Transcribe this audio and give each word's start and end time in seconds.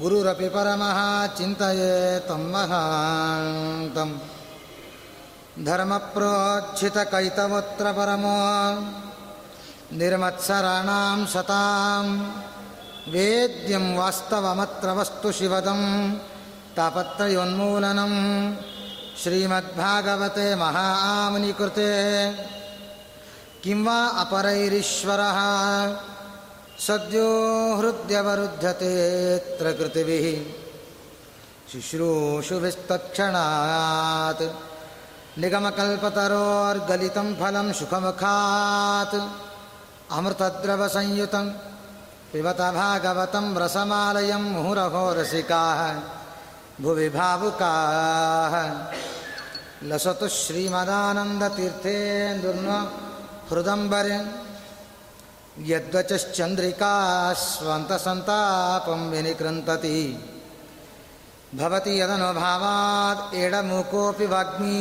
गुरुरपि 0.00 0.48
परमः 0.54 0.98
चिन्तये 1.38 1.96
तं 2.28 2.42
महान्तम् 2.52 4.14
धर्मप्रोज्झितकैतवोऽत्र 5.66 7.86
परमो 7.98 8.36
निर्मत्सराणां 9.92 11.26
सतां। 11.26 12.06
वेद्यं 13.12 13.96
वास्तवमत्र 13.96 14.88
वस्तु 14.88 15.32
शिवदं 15.32 16.12
तापत्रयोन्मूलनं 16.76 18.12
श्रीमद्भागवते 19.22 20.54
महामुनिकृते 20.54 21.90
किं 23.64 23.84
वा 23.84 23.98
अपरैरीश्वरः? 24.22 25.38
सद्यो 26.86 27.28
हृद्यवरुध्यतेऽत्र 27.76 29.72
कृतिभिः 29.72 30.26
शुश्रूषुभिस्तत्क्षणात् 31.72 34.42
निगमकल्पतरोर्गलितं 35.38 37.34
फलं 37.34 37.72
सुखमुखात् 37.72 39.49
अमृतद्रवसंयुतं 40.16 41.46
पिबत 42.32 42.60
भागवतं 42.78 43.46
रसमालयं 43.62 44.42
मुहुरहो 44.54 45.04
भुवि 46.82 47.08
भावुकाः 47.08 48.54
लसतु 49.90 50.26
श्रीमदानन्दतीर्थेन्दुर्न 50.40 52.70
हृदम्बरे 53.50 54.18
यद्वचश्चन्द्रिका 55.70 56.94
स्वन्तसन्तापं 57.44 59.00
विनिकृन्तति। 59.10 60.00
भवति 61.54 61.92
यदनुभावात् 62.00 63.34
एडमूकोऽपि 63.34 64.26
वाग्मी, 64.26 64.80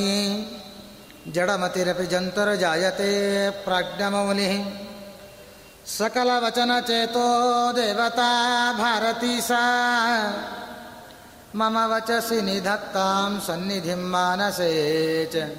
जडमतिरपि 1.36 2.06
जन्तर्जायते 2.08 3.12
प्राज्ञमौलिः 3.66 4.54
सकलवचनचेतो 5.98 7.72
देवता 7.72 8.74
भारती 8.74 9.42
सा। 9.42 9.60
मम 11.56 11.94
वचसि 11.94 12.42
निधत्तां 12.42 13.40
सन्निधिं 13.40 13.96
मानसे 13.96 15.32
च। 15.36 15.58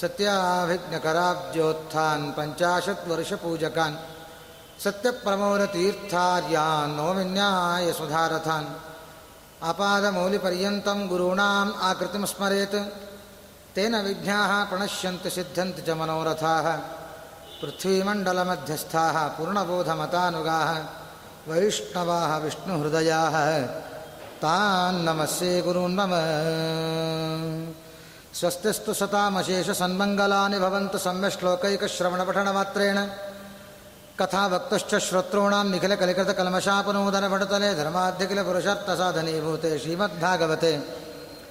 सत्याभिज्ञकराब्जोत्थान् 0.00 2.32
पञ्चाशत्वर्षपूजकान् 2.36 4.00
सत्यप्रमोदतीर्थार्यान् 4.84 6.96
नौमिन्यायसुधारथान् 6.98 8.68
आपादमौलिपर्यन्तं 9.62 11.08
गुरूणाम् 11.08 11.72
आकृतिं 11.80 12.26
स्मरेत् 12.26 12.74
तेन 13.74 13.96
विघ्नाः 13.96 14.64
प्रणश्यन्ति 14.64 15.30
सिद्धन्ति 15.30 15.82
च 15.82 15.90
मनोरथाः। 15.90 16.76
पृथ्वीमण्डलमध्यस्थाः 17.62 19.28
पूर्णबोधमतानुगाः 19.28 20.84
वैष्णवाः 21.52 22.36
विष्णुहृदयाः। 22.36 23.62
तान्नमस्ये 24.42 25.62
गुरून् 25.62 25.96
मम। 25.96 26.10
स्वस्तिस्तु 28.34 28.94
सतामशेषसन्मङ्गलानि 28.94 30.58
भवन्तु 30.58 30.98
कथा 34.22 34.46
वक्तुश्च 34.46 34.94
श्रोतॄणां 35.04 35.64
निखिलकलिकृतकल्मषापनूदनपटतले 35.70 37.74
धर्माद्यखिलपुरुषार्थसाधनीभूते 37.74 39.78
श्रीमद्भागवते 39.78 40.72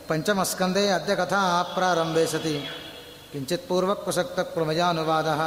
पञ्चमस्कन्दे 0.10 0.88
अद्य 0.90 1.16
कथा 1.16 1.42
प्रारम्भे 1.76 2.26
सति। 2.34 2.56
किञ्चित् 3.32 3.68
पूर्वक्वसक्तप्रमजानुवादः 3.68 5.42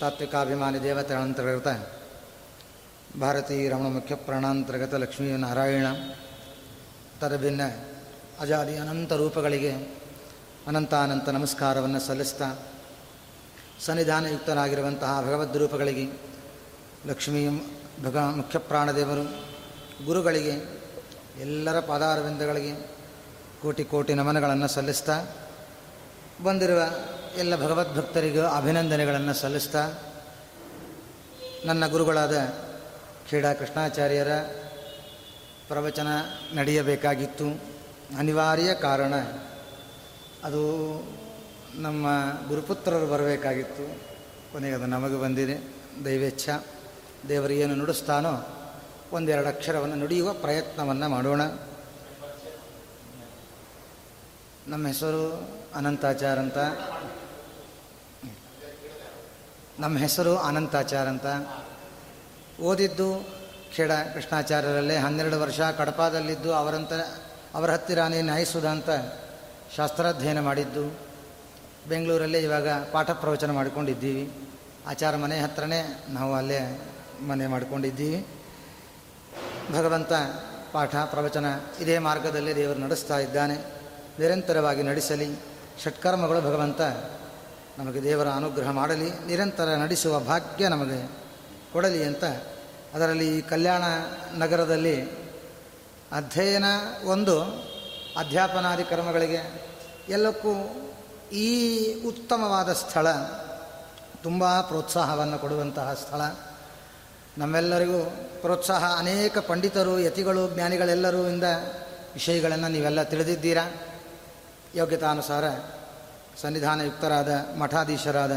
तात्विकाभिमानी 0.00 0.78
देवतरन्तर्गत 0.78 1.68
भारतीय 3.16 3.68
रमण 3.68 3.86
मुख्य 3.96 4.14
प्राणांतर्गत 4.26 4.94
लक्ष्मी 5.02 5.36
नारायण 5.38 5.86
ತರಭಿನ್ನ 7.22 7.60
ಅಜಾದಿ 8.40 8.76
ಅನಂತ 8.76 9.12
ರೂಪಗಳಿಗೆ 9.12 9.72
ಅನಂತ 10.66 10.94
ಅನಂತ 10.94 11.28
ನಮಸ್ಕಾರವನ್ನು 11.28 12.00
ಸಲ್ಲಿಸ್ತಾ 12.00 12.44
ಸನ್ನಿಧಾನಯುಕ್ತರಾಗಿರುವಂತಹ 13.80 15.22
ಭಗವದ್ 15.22 15.56
ರೂಪಗಳಿಗೆ 15.56 16.10
ಲಕ್ಷ್ಮೀ 17.06 17.48
ಭಗ 18.04 18.16
ಮುಖ್ಯ 18.16 18.58
ಪ್ರಾಣದೇವರು, 18.58 19.24
ಗುರುಗಳಿಗೆ, 20.04 20.80
ಎಲ್ಲರ 21.40 21.80
ಪಾದಾರವಿಂದಗಳಿಗೆ 21.80 22.90
ಕೋಟಿ 23.62 23.84
ಕೋಟಿ 23.84 24.14
ನಮನಗಳನ್ನು 24.14 24.68
ಸಲ್ಲಿಸ್ತಾ 24.68 25.24
ಬಂದಿರುವ 26.44 26.82
ಎಲ್ಲ 27.36 27.56
ಭಗವದ್ಭಕ್ತರಿಗೂ 27.56 28.42
ಅಭಿನಂದನೆಗಳನ್ನು 28.42 29.34
ಸಲ್ಲಿಸ್ತಾ 29.34 29.92
ನನ್ನ 31.64 31.86
ಗುರುಗಳಾದ 31.86 32.36
ಕ್ರೀಡಾ 33.28 33.52
ಕೃಷ್ಣಾಚಾರ್ಯರ 33.52 34.28
ಪ್ರವಚನ 35.72 36.06
ನಡೆಯಬೇಕಾಗಿತ್ತು. 36.54 37.60
ಅನಿವಾರ್ಯ 38.18 38.74
ಕಾರಣ 38.74 39.14
ಅದು 40.44 40.66
ನಮ್ಮ 41.74 42.06
ಗುರುಪುತ್ರರು 42.48 43.06
ಬರಬೇಕಾಗಿತ್ತು. 43.06 44.00
ಕೊನೆಗೆ 44.52 44.74
ಅದು 44.74 44.86
ನಮಗೆ 44.86 45.22
ಬಂದಿದೆ. 45.22 45.74
ದೈವೇಚ್ಛ. 46.04 46.48
ದೇವರು 47.28 47.52
ಏನು 47.52 47.74
ನುಡಿಸ್ತಾನೋ 47.74 48.30
ಒಂದೆರಡು 49.12 49.48
ಅಕ್ಷರವನ್ನು 49.48 49.96
ನುಡಿಯುವ 49.96 50.32
ಪ್ರಯತ್ನವನ್ನು 50.32 51.08
ಮಾಡೋಣ. 51.08 51.42
ನಮ್ಮ 54.66 54.86
ಹೆಸರು 54.86 55.48
ಅನಂತಾಚಾರ್ 55.74 56.38
ಅಂತ. 56.38 56.58
ನಮ್ಮ 59.78 59.98
ಹೆಸರು 59.98 60.36
ಅನಂತಾಚಾರ್ 60.36 61.08
ಅಂತ. 61.08 61.26
ಓದಿದ್ದು 62.60 63.41
ಖೇಡ 63.74 63.92
ಕೃಷ್ಣಾಚಾರ್ಯರಲ್ಲೇ 64.14 64.96
ಹನ್ನೆರಡು 64.96 65.40
ವರ್ಷ 65.40 65.60
ಕಡಪಾದಲ್ಲಿದ್ದು 65.60 66.54
ಅವರಂತ 66.54 66.92
ಅವರ 67.54 67.70
ಹತ್ತಿರಾನೇ 67.70 68.22
ನ್ಯಾಯಿಸುದ 68.22 68.64
ಅಂತ 68.64 68.90
ಶಾಸ್ತ್ರಾಧ್ಯಯನ 69.76 70.40
ಮಾಡಿದ್ದು. 70.40 70.98
ಬೆಂಗಳೂರಲ್ಲೇ 71.88 72.40
ಇವಾಗ 72.40 72.68
ಪಾಠ 72.68 73.10
ಪ್ರವಚನ 73.10 73.50
ಮಾಡಿಕೊಂಡಿದ್ದೀವಿ. 73.50 74.48
ಆಚಾರ 74.86 75.16
ಮನೆ 75.16 75.40
ಹತ್ರನೇ 75.40 76.04
ನಾವು 76.08 76.34
ಅಲ್ಲೇ 76.34 76.80
ಮನೆ 77.26 77.46
ಮಾಡಿಕೊಂಡಿದ್ದೀವಿ. 77.46 78.26
ಭಗವಂತ 79.72 80.12
ಪಾಠ 80.72 80.96
ಪ್ರವಚನ 80.96 81.46
ಇದೇ 81.80 81.98
ಮಾರ್ಗದಲ್ಲಿ 81.98 82.56
ದೇವರು 82.56 82.78
ನಡೆಸ್ತಾ 82.78 83.18
ಇದ್ದಾನೆ. 83.18 83.54
ನಿರಂತರವಾಗಿ 84.18 84.82
ನಡೆಸಲಿ. 84.82 85.36
ಷಟ್ಕರ್ಮಗಳು 85.84 86.40
ಭಗವಂತ 86.40 86.80
ನಮಗೆ 87.78 88.02
ದೇವರ 88.02 88.28
ಅನುಗ್ರಹ 88.28 88.70
ಮಾಡಲಿ. 88.70 89.26
ನಿರಂತರ 89.26 89.64
ನಡೆಸುವ 89.64 90.20
ಭಾಗ್ಯ 90.20 90.68
ನಮಗೆ 90.68 91.08
ಕೊಡಲಿ 91.72 92.04
ಅಂತ 92.04 92.24
ಅದರಲ್ಲಿ 92.94 93.38
ಈ 93.38 93.40
ಕಲ್ಯಾಣ 93.40 93.82
ನಗರದಲ್ಲಿ 94.38 95.10
ಅಧ್ಯಯನ 96.12 96.64
ಒಂದು, 97.04 97.42
ಅಧ್ಯಾಪನಾದಿ 98.16 98.84
ಕರ್ಮಗಳಿಗೆ 98.84 99.66
ಎಲ್ಲಕ್ಕೂ 100.08 100.52
ಈ 101.32 101.50
ಉತ್ತಮವಾದ 102.02 102.72
ಸ್ಥಳ, 102.72 103.12
ತುಂಬ 104.22 104.60
ಪ್ರೋತ್ಸಾಹವನ್ನು 104.60 105.38
ಕೊಡುವಂತಹ 105.38 105.94
ಸ್ಥಳ. 105.94 106.20
ನಮ್ಮೆಲ್ಲರಿಗೂ 107.38 108.16
ಪ್ರೋತ್ಸಾಹ 108.40 108.98
ಅನೇಕ 108.98 109.38
ಪಂಡಿತರು, 109.38 109.98
ಯತಿಗಳು, 109.98 110.54
ಜ್ಞಾನಿಗಳೆಲ್ಲರೂ 110.54 111.28
ಇಂದ 111.28 111.44
ವಿಷಯಗಳನ್ನು 112.14 112.68
ನೀವೆಲ್ಲ 112.68 113.02
ತಿಳಿದಿದ್ದೀರಾ? 113.02 113.70
ಯೋಗ್ಯತಾನುಸಾರ 114.74 115.44
ಸನ್ನಿಧಾನಯುಕ್ತರಾದ 116.42 117.28
ಮಠಾಧೀಶರಾದ 117.58 118.32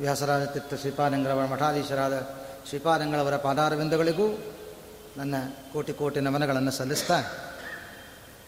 ವ್ಯಾಸರಾಜ 0.00 0.42
ತೀರ್ಥ 0.42 0.74
ಶ್ರೀಪಾದಂಗ್ರವ 0.74 1.46
ಮಠಾಧೀಶರಾದ 1.46 2.12
ಶ್ರೀಪಾದಂಗಳವರ 2.66 3.36
ಪಾದಾರವಿಂದಗಳಿಗೂ 3.36 4.54
ನನ್ನ 5.16 5.34
ಕೋಟಿ 5.72 5.92
ಕೋಟಿ 5.92 6.20
ನಮನಗಳನ್ನು 6.20 6.70
ಸಲ್ಲಿಸ್ತಾ 6.70 7.20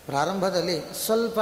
ಪ್ರಾರಂಭದಲ್ಲಿ 0.06 0.82
ಸ್ವಲ್ಪ 1.06 1.40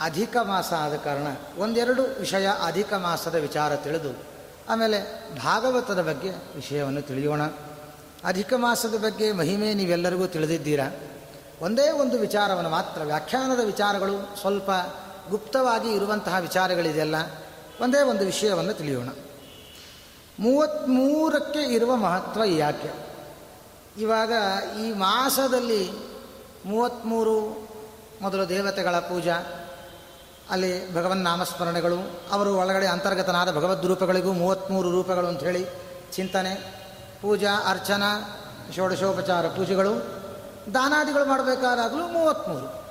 ಅಧಿಕ 0.00 0.36
ಮಾಸ 0.42 0.72
ಆದ 0.72 0.96
ಕಾರಣ 0.96 1.26
ಒಂದೆರಡು 1.58 2.02
ವಿಷಯ 2.18 2.48
ಅಧಿಕ 2.64 2.94
ಮಾಸದ 2.94 3.34
ವಿಚಾರ 3.34 3.76
ತಿಳಿದು 3.76 4.36
ಆಮೇಲೆ 4.68 5.28
ಭಾಗವತದ 5.44 6.02
ಬಗ್ಗೆ 6.02 6.30
ವಿಷಯವನ್ನು 6.30 7.02
ತಿಳಿಯೋಣ. 7.02 7.40
ಅಧಿಕ 8.24 8.54
ಮಾಸದ 8.54 8.94
ಬಗ್ಗೆ 8.98 9.32
ಮಹಿಮೆ 9.32 9.74
ನೀವೆಲ್ಲರಿಗೂ 9.74 10.26
ತಿಳಿದಿದ್ದೀರಾ? 10.26 10.96
ಒಂದೇ 11.60 11.90
ಒಂದು 11.90 12.18
ವಿಚಾರವನ್ನು 12.18 12.70
ಮಾತ್ರ, 12.70 13.02
ವ್ಯಾಖ್ಯಾನದ 13.02 13.64
ವಿಚಾರಗಳು 13.64 14.36
ಸ್ವಲ್ಪ 14.40 14.70
ಗುಪ್ತವಾಗಿ 15.30 15.88
ಇರುವಂತಹ 15.88 16.38
ವಿಚಾರಗಳಿದೆಯಲ್ಲ, 16.38 17.14
ಒಂದೇ 17.80 18.02
ಒಂದು 18.02 18.24
ವಿಷಯವನ್ನು 18.24 18.72
ತಿಳಿಯೋಣ. 18.72 19.08
ಮೂವತ್ತ್ಮೂರಕ್ಕೆ 20.38 21.60
ಇರುವ 21.60 21.96
ಮಹತ್ವ 21.96 22.44
ಯಾಕೆ? 22.44 22.90
ಇವಾಗ 23.98 24.32
ಈ 24.80 24.92
ಮಾಸದಲ್ಲಿ 24.92 25.90
ಮೂವತ್ತ್ಮೂರು 26.66 27.68
ಮೊದಲು 28.22 28.48
ದೇವತೆಗಳ 28.48 28.98
ಪೂಜಾ, 28.98 29.34
ಅಲ್ಲಿ 30.50 30.94
ಭಗವನ್ 30.94 31.18
ನಾಮಸ್ಮರಣೆಗಳು, 31.18 32.20
ಅವರು 32.32 32.56
ಒಳಗಡೆ 32.56 32.86
ಅಂತರ್ಗತನಾದ 32.86 33.56
ಭಗವದ್ 33.56 33.86
ರೂಪಗಳಿಗೂ 33.86 34.32
ಮೂವತ್ತ್ಮೂರು 34.32 34.90
ರೂಪಗಳು 34.90 35.26
ಅಂಥೇಳಿ 35.26 35.66
ಚಿಂತನೆ, 36.12 36.54
ಪೂಜಾ, 37.22 37.50
ಅರ್ಚನಾ, 37.66 38.40
ಷೋಡಶೋಪಚಾರ 38.74 39.48
ಪೂಜೆಗಳು, 39.48 39.92
ದಾನಾದಿಗಳು 40.74 41.24
ಮಾಡಬೇಕಾದಾಗಲೂ 41.24 42.08
ಮೂವತ್ತ್ಮೂರು 42.08 42.86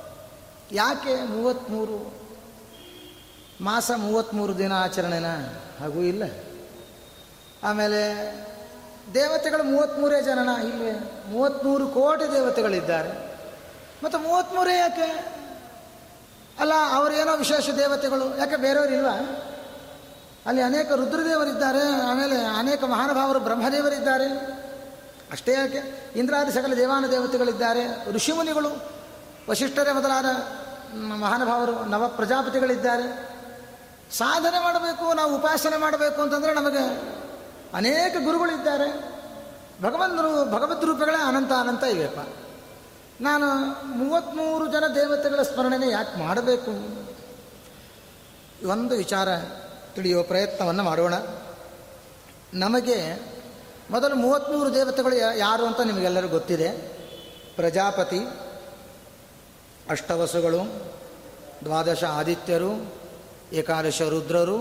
ಯಾಕೆ 0.71 1.25
ಮೂವತ್ತ್ಮೂರು 1.25 2.13
ಮಾಸ 3.61 3.91
ಮೂವತ್ತ್ಮೂರು 3.97 4.57
ದಿನ 4.57 4.73
ಆಚರಣೆನ? 4.73 5.25
ಹಾಗೂ 5.79 5.99
ಇಲ್ಲ. 6.01 6.23
ಆಮೇಲೆ 7.65 8.01
ದೇವತೆಗಳು 9.13 9.63
ಮೂವತ್ತ್ಮೂರೇ 9.63 10.21
ಜನನ 10.21 10.61
ಇಲ್ಲವೇ 10.61 11.23
ಮೂವತ್ತ್ಮೂರು 11.27 11.87
ಕೋಟಿ 11.87 12.31
ದೇವತೆಗಳಿದ್ದಾರೆ. 12.31 13.35
ಮತ್ತು 14.03 14.19
ಮೂವತ್ತ್ಮೂರೇ 14.19 14.77
ಯಾಕೆ? 14.77 15.35
ಅಲ್ಲ, 16.59 16.71
ಅವರೇನೋ 16.93 17.37
ವಿಶೇಷ 17.37 17.69
ದೇವತೆಗಳು? 17.69 18.37
ಯಾಕೆ 18.37 18.55
ಬೇರೆಯವರಿಲ್ವಾ 18.55 19.11
ಅಲ್ಲಿ 20.45 20.61
ಅನೇಕ 20.61 20.91
ರುದ್ರದೇವರಿದ್ದಾರೆ, 20.91 22.01
ಆಮೇಲೆ 22.01 22.45
ಅನೇಕ 22.45 22.83
ಮಹಾನುಭಾವರು 22.83 23.39
ಬ್ರಹ್ಮದೇವರಿದ್ದಾರೆ. 23.39 24.27
ಅಷ್ಟೇ 25.31 25.53
ಯಾಕೆ? 25.53 26.11
ಇಂದ್ರಾದಿ 26.15 26.51
ಸಕಲ 26.51 26.73
ದೇವಾನ 26.73 27.05
ದೇವತೆಗಳಿದ್ದಾರೆ, 27.11 28.11
ಋಷಿಮುನಿಗಳು 28.11 28.69
ವಶಿಷ್ಠರೇ 29.49 29.91
ಮೊದಲಾದ 29.91 30.25
ಮಹಾನುಭಾವರು 30.95 31.85
ನವ 31.85 32.07
ಪ್ರಜಾಪತಿಗಳಿದ್ದಾರೆ 32.07 33.29
ಸಾಧನೆ 34.17 34.63
ಮಾಡಬೇಕು, 34.63 35.13
ನಾವು 35.13 35.35
ಉಪಾಸನೆ 35.35 35.77
ಮಾಡಬೇಕು 35.77 36.21
ಅಂತಂದರೆ 36.21 36.53
ನಮಗೆ 36.53 37.15
ಅನೇಕ 37.75 38.15
ಗುರುಗಳಿದ್ದಾರೆ 38.23 39.15
ಭಗವಂತರು, 39.81 40.51
ಭಗವದ್ 40.51 40.85
ರೂಪಗಳೇ 40.85 41.21
ಅನಂತ 41.23 41.51
ಅನಂತ 41.51 41.83
ಇವೆಪ್ಪ. 41.83 42.19
ನಾನು 43.21 43.45
ಮೂವತ್ತ್ಮೂರು 43.83 44.67
ಜನ 44.67 44.83
ದೇವತೆಗಳ 44.95 45.41
ಸ್ಮರಣೆನೇ 45.41 45.91
ಯಾಕೆ 45.91 46.19
ಮಾಡಬೇಕು? 46.19 46.71
ಒಂದು 48.67 48.95
ವಿಚಾರ 48.95 49.27
ತಿಳಿಯುವ 49.93 50.23
ಪ್ರಯತ್ನವನ್ನು 50.23 50.83
ಮಾಡೋಣ. 50.83 51.13
ನಮಗೆ 52.53 53.13
ಮೊದಲು 53.89 54.15
ಮೂವತ್ತ್ಮೂರು 54.15 54.73
ದೇವತೆಗಳು 54.73 55.37
ಯಾರು 55.37 55.65
ಅಂತ 55.65 55.81
ನಿಮಗೆಲ್ಲರೂ 55.81 56.27
ಗೊತ್ತಿದೆ. 56.27 56.71
ಪ್ರಜಾಪತಿ, 57.55 58.19
ಅಷ್ಟವಸುಗಳು, 59.89 60.59
ದ್ವಾದಶ 61.63 62.03
ಆದಿತ್ಯರು, 62.03 62.95
ಏಕಾದಶ 63.53 64.01
ರುದ್ರರು 64.01 64.57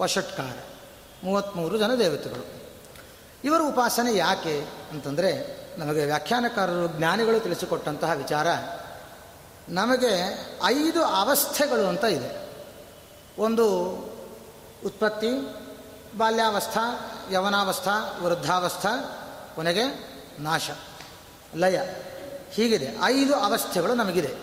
ವಷಟ್ಕಾರ 0.00 0.71
ಮೂವತ್ತ್ಮೂರು 1.24 1.78
ಜನ 1.78 1.94
ದೇವತೆಗಳು. 1.94 2.62
ಇವರ 3.44 3.60
ಉಪಾಸನೆ 3.60 4.16
ಯಾಕೆ 4.16 4.66
ಅಂತಂದರೆ 4.90 5.62
ನಮಗೆ 5.78 6.04
ವ್ಯಾಖ್ಯಾನಕಾರರು 6.04 6.86
ಜ್ಞಾನಿಗಳು 6.86 7.40
ತಿಳಿಸಿಕೊಟ್ಟಂತಹ 7.40 8.10
ವಿಚಾರ 8.10 8.46
ನಮಗೆ 9.68 10.44
ಐದು 10.64 11.04
ಅವಸ್ಥೆಗಳು 11.04 11.86
ಅಂತ 11.86 12.04
ಇದೆ. 12.04 12.50
ಒಂದು 13.38 13.80
ಉತ್ಪತ್ತಿ, 14.86 15.28
ಬಾಲ್ಯಾವಸ್ಥಾ, 16.16 16.80
ಯವನಾವಸ್ಥಾ, 17.32 18.18
ವೃದ್ಧಾವಸ್ಥಾ, 18.22 19.18
ಕೊನೆಗೆ 19.54 19.84
ನಾಶ, 20.38 20.70
ಲಯ. 21.56 21.80
ಹೀಗಿದೆ. 22.50 22.88
ಐದು 23.04 23.34
ಅವಸ್ಥೆಗಳು 23.34 23.94
ನಮಗಿದೆ. 23.94 24.34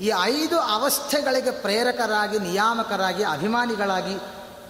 ಈ 0.00 0.12
ಐದು 0.22 0.60
ಅವಸ್ಥೆಗಳಿಗೆ 0.60 1.50
ಪ್ರೇರಕರಾಗಿ, 1.50 2.38
ನಿಯಾಮಕರಾಗಿ, 2.38 3.22
ಅಭಿಮಾನಿಗಳಾಗಿ 3.24 4.16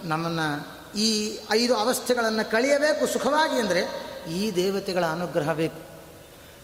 ನಮ್ಮನ್ನು 0.03 0.76
ಈ 0.95 1.39
ಐದು 1.51 1.75
ಅವಸ್ಥೆಗಳನ್ನು 1.75 2.51
ಕಳೆಯಬೇಕು 2.51 3.07
ಸುಖವಾಗಿ 3.07 3.59
ಅಂದರೆ 3.59 3.87
ಈ 4.29 4.55
ದೇವತೆಗಳ 4.55 5.05
ಅನುಗ್ರಹ 5.05 5.53
ಬೇಕು. 5.53 5.81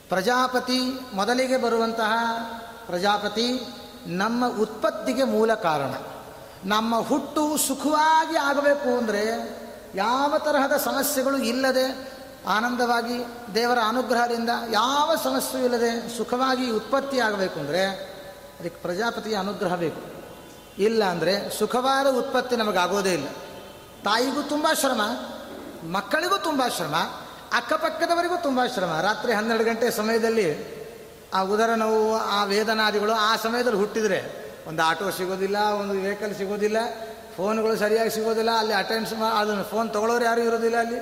ಪ್ರಜಾಪತಿ 0.10 0.80
ಮೊದಲಿಗೆ 1.14 1.58
ಬರುವಂತಹ 1.58 2.12
ಪ್ರಜಾಪತಿ 2.88 3.62
ನಮ್ಮ 4.08 4.48
ಉತ್ಪತ್ತಿಗೆ 4.60 5.24
ಮೂಲ 5.24 5.54
ಕಾರಣ. 5.54 5.94
ನಮ್ಮ 6.66 7.00
ಹುಟ್ಟು 7.00 7.58
ಸುಖವಾಗಿ 7.58 8.36
ಆಗಬೇಕು 8.36 8.98
ಅಂದರೆ 8.98 9.54
ಯಾವ 9.96 10.38
ತರಹದ 10.38 10.78
ಸಮಸ್ಯೆಗಳು 10.78 11.38
ಇಲ್ಲದೆ 11.38 12.14
ಆನಂದವಾಗಿ 12.48 13.26
ದೇವರ 13.56 13.78
ಅನುಗ್ರಹದಿಂದ 13.88 14.50
ಯಾವ 14.72 15.16
ಸಮಸ್ಯೆಯೂ 15.24 15.66
ಇಲ್ಲದೆ 15.66 16.18
ಸುಖವಾಗಿ 16.18 16.72
ಉತ್ಪತ್ತಿ 16.72 17.20
ಆಗಬೇಕು 17.20 17.60
ಅಂದರೆ 17.60 17.86
ಅದಕ್ಕೆ 18.60 18.82
ಪ್ರಜಾಪತಿಯ 18.82 19.36
ಅನುಗ್ರಹ 19.36 19.76
ಬೇಕು. 19.76 20.02
ಇಲ್ಲ 20.78 21.04
ಅಂದರೆ 21.04 21.50
ಸುಖವಾದ 21.60 22.08
ಉತ್ಪತ್ತಿ 22.08 22.56
ನಮಗಾಗೋದೇ 22.56 23.14
ಇಲ್ಲ. 23.14 23.26
ತಾಯಿಗೂ 24.04 24.42
ತುಂಬ 24.42 24.68
ಶ್ರಮ, 24.74 25.02
ಮಕ್ಕಳಿಗೂ 25.84 26.38
ತುಂಬ 26.38 26.68
ಶ್ರಮ, 26.68 26.96
ಅಕ್ಕಪಕ್ಕದವರಿಗೂ 27.54 28.38
ತುಂಬ 28.38 28.66
ಶ್ರಮ. 28.74 29.00
ರಾತ್ರಿ 29.00 29.34
ಹನ್ನೆರಡು 29.34 29.64
ಗಂಟೆ 29.64 29.92
ಸಮಯದಲ್ಲಿ 29.92 30.48
ಆ 31.34 31.42
ಉದರ 31.42 31.70
ನೋವು 31.76 32.16
ಆ 32.16 32.44
ವೇದನಾದಿಗಳು 32.44 33.14
ಆ 33.14 33.36
ಸಮಯದಲ್ಲಿ 33.36 33.80
ಹುಟ್ಟಿದರೆ 33.80 34.44
ಒಂದು 34.68 34.84
ಆಟೋ 34.84 35.12
ಸಿಗೋದಿಲ್ಲ, 35.12 35.58
ಒಂದು 35.58 35.94
ವೆಹಿಕಲ್ 35.94 36.36
ಸಿಗೋದಿಲ್ಲ, 36.36 36.78
ಫೋನ್ಗಳು 37.38 37.76
ಸರಿಯಾಗಿ 37.76 38.10
ಸಿಗೋದಿಲ್ಲ, 38.10 38.52
ಅಲ್ಲಿ 38.52 38.74
ಅಟೆಂಡ್ಸ್ 38.74 39.14
ಮಾ, 39.14 39.30
ಅದನ್ನು 39.30 39.64
ಫೋನ್ 39.64 39.94
ತೊಗೊಳೋರು 39.94 40.26
ಯಾರೂ 40.26 40.42
ಇರೋದಿಲ್ಲ 40.42 40.78
ಅಲ್ಲಿ. 40.78 41.00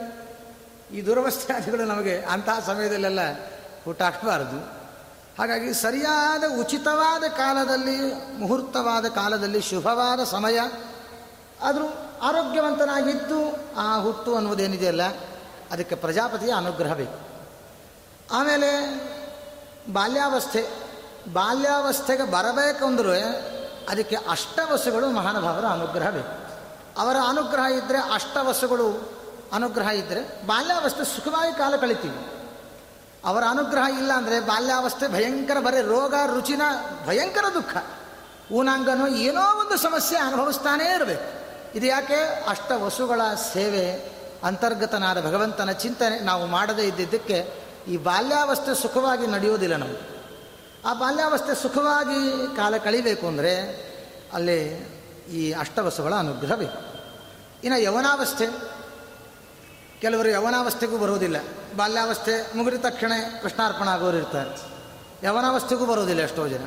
ಈ 0.98 1.05
ದುರವಸ್ಥೆ 1.05 1.53
ಆದಿಗಳು 1.53 1.86
ನಮಗೆ 1.86 2.22
ಅಂತಹ 2.22 2.60
ಸಮಯದಲ್ಲೆಲ್ಲ 2.60 3.20
ಹುಟ್ಟಾಕಬಾರದು. 3.86 4.60
ಹಾಗಾಗಿ 5.38 5.74
ಸರಿಯಾದ, 5.74 6.43
ಉಚಿತವಾದ 6.60 7.24
ಕಾಲದಲ್ಲಿ, 7.38 7.98
ಮುಹೂರ್ತವಾದ 8.39 9.05
ಕಾಲದಲ್ಲಿ, 9.05 9.62
ಶುಭವಾದ 9.62 10.24
ಸಮಯ, 10.24 10.60
ಆದರೂ 11.62 12.11
ಆರೋಗ್ಯವಂತನಾಗಿದ್ದು 12.22 13.56
ಆ 13.78 14.00
ಹುಟ್ಟು 14.00 14.36
ಅನ್ನೋದೇನಿದೆಯಲ್ಲ 14.36 15.04
ಅದಕ್ಕೆ 15.72 15.96
ಪ್ರಜಾಪತಿಯ 15.96 16.54
ಅನುಗ್ರಹ 16.54 16.94
ಬೇಕು. 16.94 17.32
ಆಮೇಲೆ 18.32 18.72
ಬಾಲ್ಯಾವಸ್ಥೆ, 19.94 20.70
ಬಾಲ್ಯಾವಸ್ಥೆಗೆ 21.34 22.32
ಬರಬೇಕಂದ್ರೆ 22.32 23.22
ಅದಕ್ಕೆ 23.90 24.16
ಅಷ್ಟವಸುಗಳು 24.16 25.12
ಮಹಾನುಭಾವರ 25.12 25.66
ಅನುಗ್ರಹ 25.66 26.10
ಬೇಕು. 26.10 26.42
ಅವರ 27.00 27.16
ಅನುಗ್ರಹ 27.28 27.63
ಇದ್ದರೆ 27.63 27.98
ಅಷ್ಟವಸುಗಳು 28.13 29.13
ಅನುಗ್ರಹ 29.54 29.88
ಇದ್ದರೆ 29.88 30.46
ಬಾಲ್ಯಾವಸ್ಥೆ 30.46 31.06
ಸುಖವಾಗಿ 31.06 31.58
ಕಾಲ 31.58 31.75
ಕಳಿತೀವಿ. 31.75 32.28
ಅವರ 33.25 33.44
ಅನುಗ್ರಹ 33.50 33.98
ಇಲ್ಲ 33.98 34.12
ಅಂದರೆ 34.12 34.40
ಬಾಲ್ಯಾವಸ್ಥೆ 34.40 35.08
ಭಯಂಕರ, 35.08 35.60
ಬರೀ 35.60 35.82
ರೋಗ, 35.82 36.13
ರುಚಿನ 36.34 36.62
ಭಯಂಕರ 37.08 37.46
ದುಃಖ. 37.54 37.78
ಊನಾಂಗನೋ 38.51 39.08
ಏನೋ 39.08 39.60
ಒಂದು 39.60 39.78
ಸಮಸ್ಯೆ 39.78 40.20
ಅನುಭವಿಸ್ತಾನೇ 40.20 40.96
ಇರಬೇಕು. 40.96 41.40
ಇದು 41.75 41.86
ಯಾಕೆ? 41.86 42.20
ಅಷ್ಟ 42.50 42.72
ವಸುಗಳ 42.72 43.22
ಸೇವೆ 43.54 43.86
ಅಂತರ್ಗತನಾದ 44.44 45.25
ಭಗವಂತನ 45.25 45.72
ಚಿಂತನೆ 45.72 46.20
ನಾವು 46.20 46.46
ಮಾಡದೇ 46.46 46.82
ಇದ್ದಿದ್ದಕ್ಕೆ 46.82 47.38
ಈ 47.88 47.98
ಬಾಲ್ಯಾವಸ್ಥೆ 47.98 48.82
ಸುಖವಾಗಿ 48.82 49.28
ನಡೆಯೋದಿಲ್ಲ 49.28 49.75
ನಾವು 49.75 49.98
ಆ 50.86 50.94
ಬಾಲ್ಯಾವಸ್ಥೆ 50.94 51.56
ಸುಖವಾಗಿ 51.62 52.56
ಕಾಲ 52.56 52.78
ಕಳಿಬೇಕು 52.78 53.28
ಅಂದರೆ 53.28 53.54
ಅಲ್ಲಿ 54.34 54.60
ಈ 55.32 55.51
ಅಷ್ಟವಸುಗಳ 55.54 56.13
ಅನುಗ್ರಹ 56.13 56.56
ಬೇಕು 56.56 56.80
ಇನ್ನು 57.63 57.80
ಯವನಾವಸ್ಥೆ. 57.80 58.46
ಕೆಲವರು 60.01 60.30
ಯವನಾವಸ್ಥೆಗೂ 60.30 60.98
ಬರೋದಿಲ್ಲ 60.98 61.38
ಬಾಲ್ಯಾವಸ್ಥೆ 61.78 62.58
ಮುಗಿದ 62.58 62.82
ತಕ್ಷಣ 62.82 63.12
ಕೃಷ್ಣಾರ್ಪಣ 63.42 63.88
ಆಗೋರು 63.88 64.18
ಇರ್ತಾರೆ. 64.18 64.54
ಯವನಾವಸ್ಥೆಗೂ 65.24 65.86
ಬರೋದಿಲ್ಲ 65.86 66.22
ಎಷ್ಟೋ 66.22 66.48
ಜನ. 66.48 66.63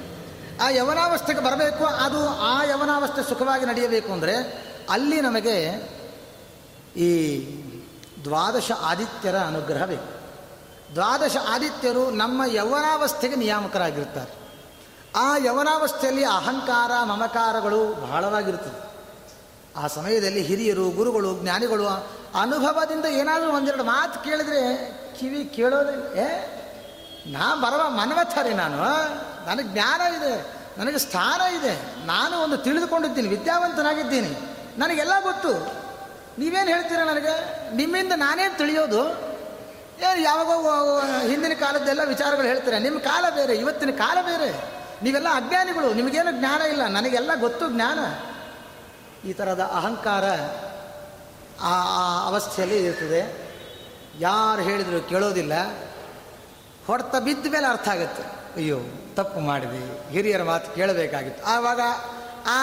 ಆ 0.62 0.68
ಯವನಾವಸ್ಥೆಗೆ 0.70 1.40
ಬರಬೇಕು, 1.40 1.84
ಅದು 1.84 2.28
ಆ 2.28 2.64
ಯವನಾವಸ್ಥೆ 2.64 3.28
ಸುಖವಾಗಿ 3.28 3.66
ನಡೆಯಬೇಕು 3.66 4.12
ಅಂದರೆ 4.12 4.34
ಅಲ್ಲಿ 4.90 5.20
ನಮಗೆ 5.20 5.56
ಈ 6.96 7.08
ದ್ವಾದಶ 8.24 8.72
ಆದಿತ್ಯರ 8.72 9.36
ಅನುಗ್ರಹ 9.36 9.84
ಬೇಕು 9.84 10.14
ದ್ವಾದಶ 10.94 11.36
ಆದಿತ್ಯರು 11.48 12.10
ನಮ್ಮ 12.10 12.42
ಯವನಾವಸ್ಥೆಗೆ 12.52 13.36
ನಿಯಾಮಕರಾಗಿರ್ತಾರೆ. 13.36 14.44
ಆ 15.16 15.36
ಯವನಾವಸ್ಥೆಯಲ್ಲಿ 15.36 16.24
ಅಹಂಕಾರ, 16.24 17.04
ಮಮಕಾರಗಳು 17.04 17.94
ಬಹಳವಾಗಿರುತ್ತದೆ 18.02 18.94
ಆ 19.76 19.86
ಸಮಯದಲ್ಲಿ 19.86 20.42
ಹಿರಿಯರು, 20.42 20.90
ಗುರುಗಳು, 20.90 21.40
ಜ್ಞಾನಿಗಳು 21.42 21.86
ಅನುಭವದಿಂದ 22.40 23.04
ಏನಾದರೂ 23.04 23.52
ಒಂದೆರಡು 23.52 23.84
ಮಾತು 23.84 24.24
ಕೇಳಿದ್ರೆ 24.24 24.90
ಕಿವಿ 25.20 25.44
ಕೇಳೋದೇ, 25.44 26.20
ಏ, 26.20 26.26
ನಾ 27.26 27.54
ಬರವ 27.54 27.88
ಮನ್ವಥರಿ 27.88 28.54
ನಾನು, 28.54 28.76
ನನಗೆ 29.46 29.72
ಜ್ಞಾನ 29.72 30.14
ಇದೆ, 30.14 30.46
ನನಗೆ 30.78 30.98
ಸ್ಥಾನ 30.98 31.40
ಇದೆ, 31.40 32.06
ನಾನು 32.06 32.38
ಒಂದು 32.38 32.56
ತಿಳಿದುಕೊಂಡಿದ್ದೀನಿ, 32.56 33.28
ವಿದ್ಯಾವಂತನಾಗಿದ್ದೀನಿ. 33.28 34.53
ನನಗೆಲ್ಲ 34.78 35.12
ಗೊತ್ತು. 35.22 35.52
ನೀವೇನು 36.40 36.68
ಹೇಳ್ತೀರ 36.68 36.98
ನನಗೆ? 36.98 37.34
ನಿಮ್ಮಿಂದ 37.76 38.12
ನಾನೇನು 38.16 38.58
ತಿಳಿಯೋದು? 38.58 39.08
ಏನು 39.98 40.20
ಯಾವಾಗೋ 40.20 41.00
ಹಿಂದಿನ 41.28 41.52
ಕಾಲದ್ದೆಲ್ಲ 41.60 42.00
ವಿಚಾರಗಳು 42.04 42.46
ಹೇಳ್ತೀರ. 42.46 42.74
ನಿಮ್ಮ 42.74 42.98
ಕಾಲ 42.98 43.24
ಬೇರೆ, 43.34 43.54
ಇವತ್ತಿನ 43.54 43.90
ಕಾಲ 43.90 44.18
ಬೇರೆ. 44.22 44.52
ನೀವೆಲ್ಲ 45.02 45.28
ಅಜ್ಞಾನಿಗಳು, 45.28 45.94
ನಿಮಗೇನು 45.94 46.30
ಜ್ಞಾನ 46.30 46.62
ಇಲ್ಲ. 46.62 46.86
ನನಗೆಲ್ಲ 46.86 47.30
ಗೊತ್ತು 47.40 47.68
ಜ್ಞಾನ. 47.68 47.98
ಈ 49.28 49.32
ಥರದ 49.32 49.60
ಅಹಂಕಾರ 49.60 50.24
ಆ 51.60 51.72
ಅವಸ್ಥೆಯಲ್ಲಿ 52.26 52.84
ಇರ್ತದೆ 52.84 53.50
ಯಾರು 54.18 54.62
ಹೇಳಿದ್ರು 54.62 55.08
ಕೇಳೋದಿಲ್ಲ. 55.08 55.52
ಹೊಡೆತ 56.86 57.16
ಬಿದ್ದ 57.16 57.46
ಮೇಲೆ 57.52 57.66
ಅರ್ಥ 57.66 57.88
ಆಗುತ್ತೆ. 57.88 58.22
ಅಯ್ಯೋ, 58.56 58.78
ತಪ್ಪು 59.14 59.40
ಮಾಡಿದ್ವಿ 59.40 60.00
ಹಿರಿಯರ 60.10 60.42
ಮಾತು 60.42 60.74
ಕೇಳಬೇಕಾಗಿತ್ತು. 60.74 61.44
ಆವಾಗ 61.44 61.80
ಆ 62.46 62.60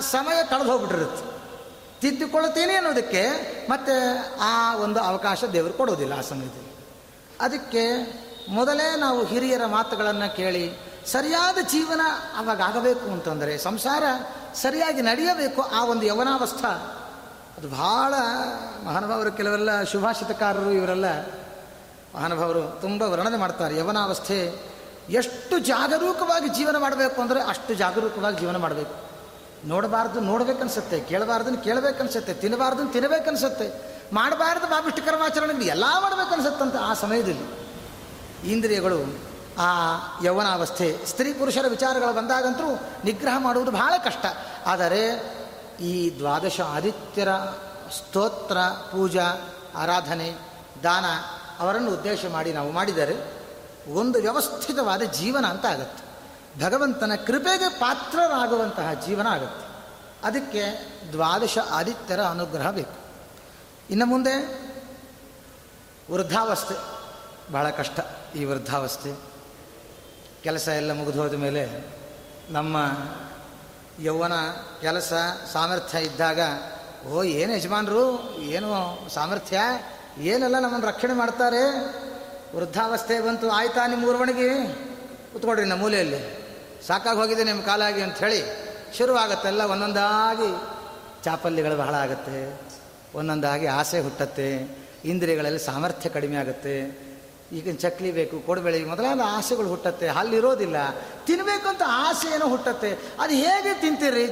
ಸಮಯ 0.00 0.42
ಕಳೆದು 0.42 0.72
ಹೋಗ್ಬಿಟ್ಟಿರುತ್ತೆ 0.72 1.29
ತಿದ್ದುಕೊಳ್ತೀನಿ 2.00 2.72
ಅನ್ನೋದಕ್ಕೆ 2.72 3.28
ಮತ್ತೆ 3.70 4.18
ಆ 4.40 4.76
ಒಂದು 4.76 5.00
ಅವಕಾಶ 5.00 5.44
ದೇವರು 5.44 5.72
ಕೊಡೋದಿಲ್ಲ 5.72 6.12
ಆ 6.12 6.20
ಸಮಯದಲ್ಲಿ 6.20 6.70
ಅದಕ್ಕೆ 7.40 7.84
ಮೊದಲೇ 8.48 8.96
ನಾವು 8.96 9.24
ಹಿರಿಯರ 9.24 9.66
ಮಾತುಗಳನ್ನು 9.66 10.36
ಕೇಳಿ, 10.36 10.72
ಸರಿಯಾದ 11.06 11.58
ಜೀವನ 11.70 12.00
ಅವಾಗ 12.36 12.60
ಆಗಬೇಕು 12.60 13.12
ಅಂತಂದರೆ, 13.12 13.58
ಸಂಸಾರ 13.58 14.02
ಸರಿಯಾಗಿ 14.54 15.02
ನಡೆಯಬೇಕು 15.02 15.62
ಆ 15.62 15.84
ಒಂದು 15.84 16.06
ಯವನಾವಸ್ಥ. 16.06 16.64
ಅದು 17.58 17.70
ಬಹಳ 17.70 18.14
ಮಹಾನುಭಾವರು 18.86 19.32
ಕೆಲವೆಲ್ಲ 19.32 19.82
ಶುಭಾಷಿತಕಾರರು 19.82 20.70
ಇವರೆಲ್ಲ. 20.70 21.26
ಮಹಾನುಭಾವರು 22.14 22.80
ತುಂಬ 22.80 23.02
ವರ್ಣನೆ 23.02 23.36
ಮಾಡ್ತಾರೆ, 23.36 23.78
ಯವನಾವಸ್ಥೆ. 23.78 24.54
ಎಷ್ಟು 25.10 25.58
ಜಾಗರೂಕವಾಗಿ 25.58 26.48
ಜೀವನ 26.48 26.76
ಮಾಡಬೇಕು 26.76 27.22
ಅಂದರೆ 27.22 27.42
ಅಷ್ಟು 27.42 27.74
ಜಾಗರೂಕವಾಗಿ 27.74 28.40
ಜೀವನ 28.40 28.56
ಮಾಡಬೇಕು. 28.56 29.09
ನೋಡಬಾರ್ದು, 29.64 30.20
ನೋಡ್ಬೇಕನ್ಸುತ್ತೆ. 30.20 31.00
ಕೇಳಬಾರ್ದನ್ನು 31.00 31.58
ಕೇಳಬೇಕನ್ಸುತ್ತೆ. 31.58 32.34
ತಿನ್ನಬಾರ್ದನ್ನು 32.34 32.92
ತಿನ್ನಬೇಕನ್ಸುತ್ತೆ. 32.92 33.90
ಮಾಡಬಾರ್ದು 34.12 34.66
ಬಾಬಿಷ್ಟು 34.66 35.02
ಕರ್ಮಾಚರಣೆಗಳು 35.02 35.62
ಎಲ್ಲ 35.62 35.84
ಮಾಡಬೇಕನ್ಸುತ್ತಂತ 36.00 36.76
ಆ 36.76 36.94
ಸಮಯದಲ್ಲಿ 36.94 37.60
ಇಂದ್ರಿಯಗಳು 38.52 39.30
ಆ 39.58 39.68
ಯೌವನಾವಸ್ಥೆ, 40.24 41.06
ಸ್ತ್ರೀ 41.06 41.32
ಪುರುಷರ 41.32 41.64
ವಿಚಾರಗಳು 41.68 42.16
ಬಂದಾಗಂತೂ 42.16 42.80
ನಿಗ್ರಹ 43.04 43.38
ಮಾಡುವುದು 43.38 43.72
ಬಹಳ 43.72 43.92
ಕಷ್ಟ. 44.04 44.26
ಆದರೆ 44.66 45.30
ಈ 45.80 46.18
ದ್ವಾದಶ 46.18 46.60
ಆದಿತ್ಯರ 46.60 47.28
ಸ್ತೋತ್ರ, 47.96 48.58
ಪೂಜಾ, 48.92 49.54
ಆರಾಧನೆ, 49.76 50.34
ದಾನ 50.82 51.04
ಅವರನ್ನು 51.58 51.90
ಉದ್ದೇಶ 51.90 52.26
ಮಾಡಿ 52.32 52.52
ನಾವು 52.52 52.70
ಮಾಡಿದರೆ 52.70 53.40
ಒಂದು 53.94 54.18
ವ್ಯವಸ್ಥಿತವಾದ 54.18 55.02
ಜೀವನ 55.02 55.44
ಅಂತ 55.44 55.66
ಆಗುತ್ತೆ. 55.66 56.09
ಭಗವಂತನ 56.58 57.12
ಕೃಪೆಗೆ 57.26 57.68
ಪಾತ್ರರಾಗುವಂತಹ 57.68 58.92
ಜೀವನ 59.06 59.26
ಆಗುತ್ತೆ. 59.26 59.70
ಅದಕ್ಕೆ 60.24 60.62
ದ್ವಾದಶ 61.12 61.58
ಆದಿತ್ಯರ 61.70 62.20
ಅನುಗ್ರಹ 62.20 62.70
ಬೇಕು. 62.70 63.00
ಇನ್ನು 63.90 64.06
ಮುಂದೆ 64.06 64.60
ವೃದ್ಧಾವಸ್ಥೆ. 66.10 67.00
ಬಹಳ 67.52 67.70
ಕಷ್ಟ 67.70 68.00
ಈ 68.36 68.44
ವೃದ್ಧಾವಸ್ಥೆ. 68.44 69.30
ಕೆಲಸ 70.44 70.68
ಎಲ್ಲ 70.68 70.92
ಮುಗಿದು 70.92 71.22
ಹೋದ 71.22 71.34
ಮೇಲೆ 71.34 71.86
ನಮ್ಮ 72.50 72.76
ಯೌವನ 74.02 74.32
ಕೆಲಸ 74.80 75.12
ಸಾಮರ್ಥ್ಯ 75.52 75.98
ಇದ್ದಾಗ, 75.98 76.40
ಓ, 77.06 77.22
ಏನು 77.22 77.52
ಯಜಮಾನರು, 77.52 78.34
ಏನು 78.34 78.98
ಸಾಮರ್ಥ್ಯ, 79.14 79.60
ಏನೆಲ್ಲ 80.18 80.58
ನಮ್ಮನ್ನು 80.58 80.86
ರಕ್ಷಣೆ 80.86 81.12
ಮಾಡ್ತಾರೆ? 81.12 81.78
ವೃದ್ಧಾವಸ್ಥೆ 82.56 83.20
ಬಂತು, 83.20 83.50
ಆಯ್ತಾ 83.50 83.86
ನಿಮ್ಮ 83.86 84.04
ಊರ್ವಣಿಗೆ? 84.04 84.74
ಕೂತ್ಕೊಡ್ರಿ 85.32 85.66
ನಮ್ಮ 85.66 85.82
ಮೂಲೆಯಲ್ಲಿ. 85.82 86.39
ಸಾಕಾಗಿ 86.86 87.18
ಹೋಗಿದೆ 87.18 87.44
ನಿಮ್ಮ 87.44 87.62
ಕಾಲಾಗಿ 87.62 88.00
ಅಂಥೇಳಿ 88.00 88.40
ಶುರುವಾಗತ್ತೆಲ್ಲ 88.98 89.62
ಒಂದೊಂದಾಗಿ 89.64 90.50
ಚಾಪಲ್ಯಗಳು 91.24 91.76
ಬಹಳ 91.76 91.94
ಆಗುತ್ತೆ, 91.94 92.38
ಒಂದೊಂದಾಗಿ 93.14 93.66
ಆಸೆ 93.66 93.98
ಹುಟ್ಟತ್ತೆ, 94.00 94.48
ಇಂದ್ರಿಯಗಳಲ್ಲಿ 95.04 95.60
ಸಾಮರ್ಥ್ಯ 95.60 96.08
ಕಡಿಮೆ 96.10 96.36
ಆಗುತ್ತೆ. 96.36 96.74
ಈಗ 97.52 97.76
ಚಕ್ಲಿ 97.76 98.10
ಬೇಕು, 98.12 98.36
ಕೊಡಬೇಳೆ 98.46 98.84
ಮೊದಲಾದ 98.84 99.20
ಆಸೆಗಳು 99.26 99.68
ಹುಟ್ಟತ್ತೆ 99.68 100.08
ಅಲ್ಲಿರೋದಿಲ್ಲ 100.08 100.76
ತಿನ್ನಬೇಕು 101.26 101.68
ಅಂತ 101.68 101.82
ಆಸೆ 101.86 102.28
ಏನೋ 102.34 102.48
ಹುಟ್ಟತ್ತೆ. 102.48 102.90
ಅದು 103.20 103.34
ಹೇಗೆ 103.34 103.72
ತಿಂತೀರಿ? 103.80 104.26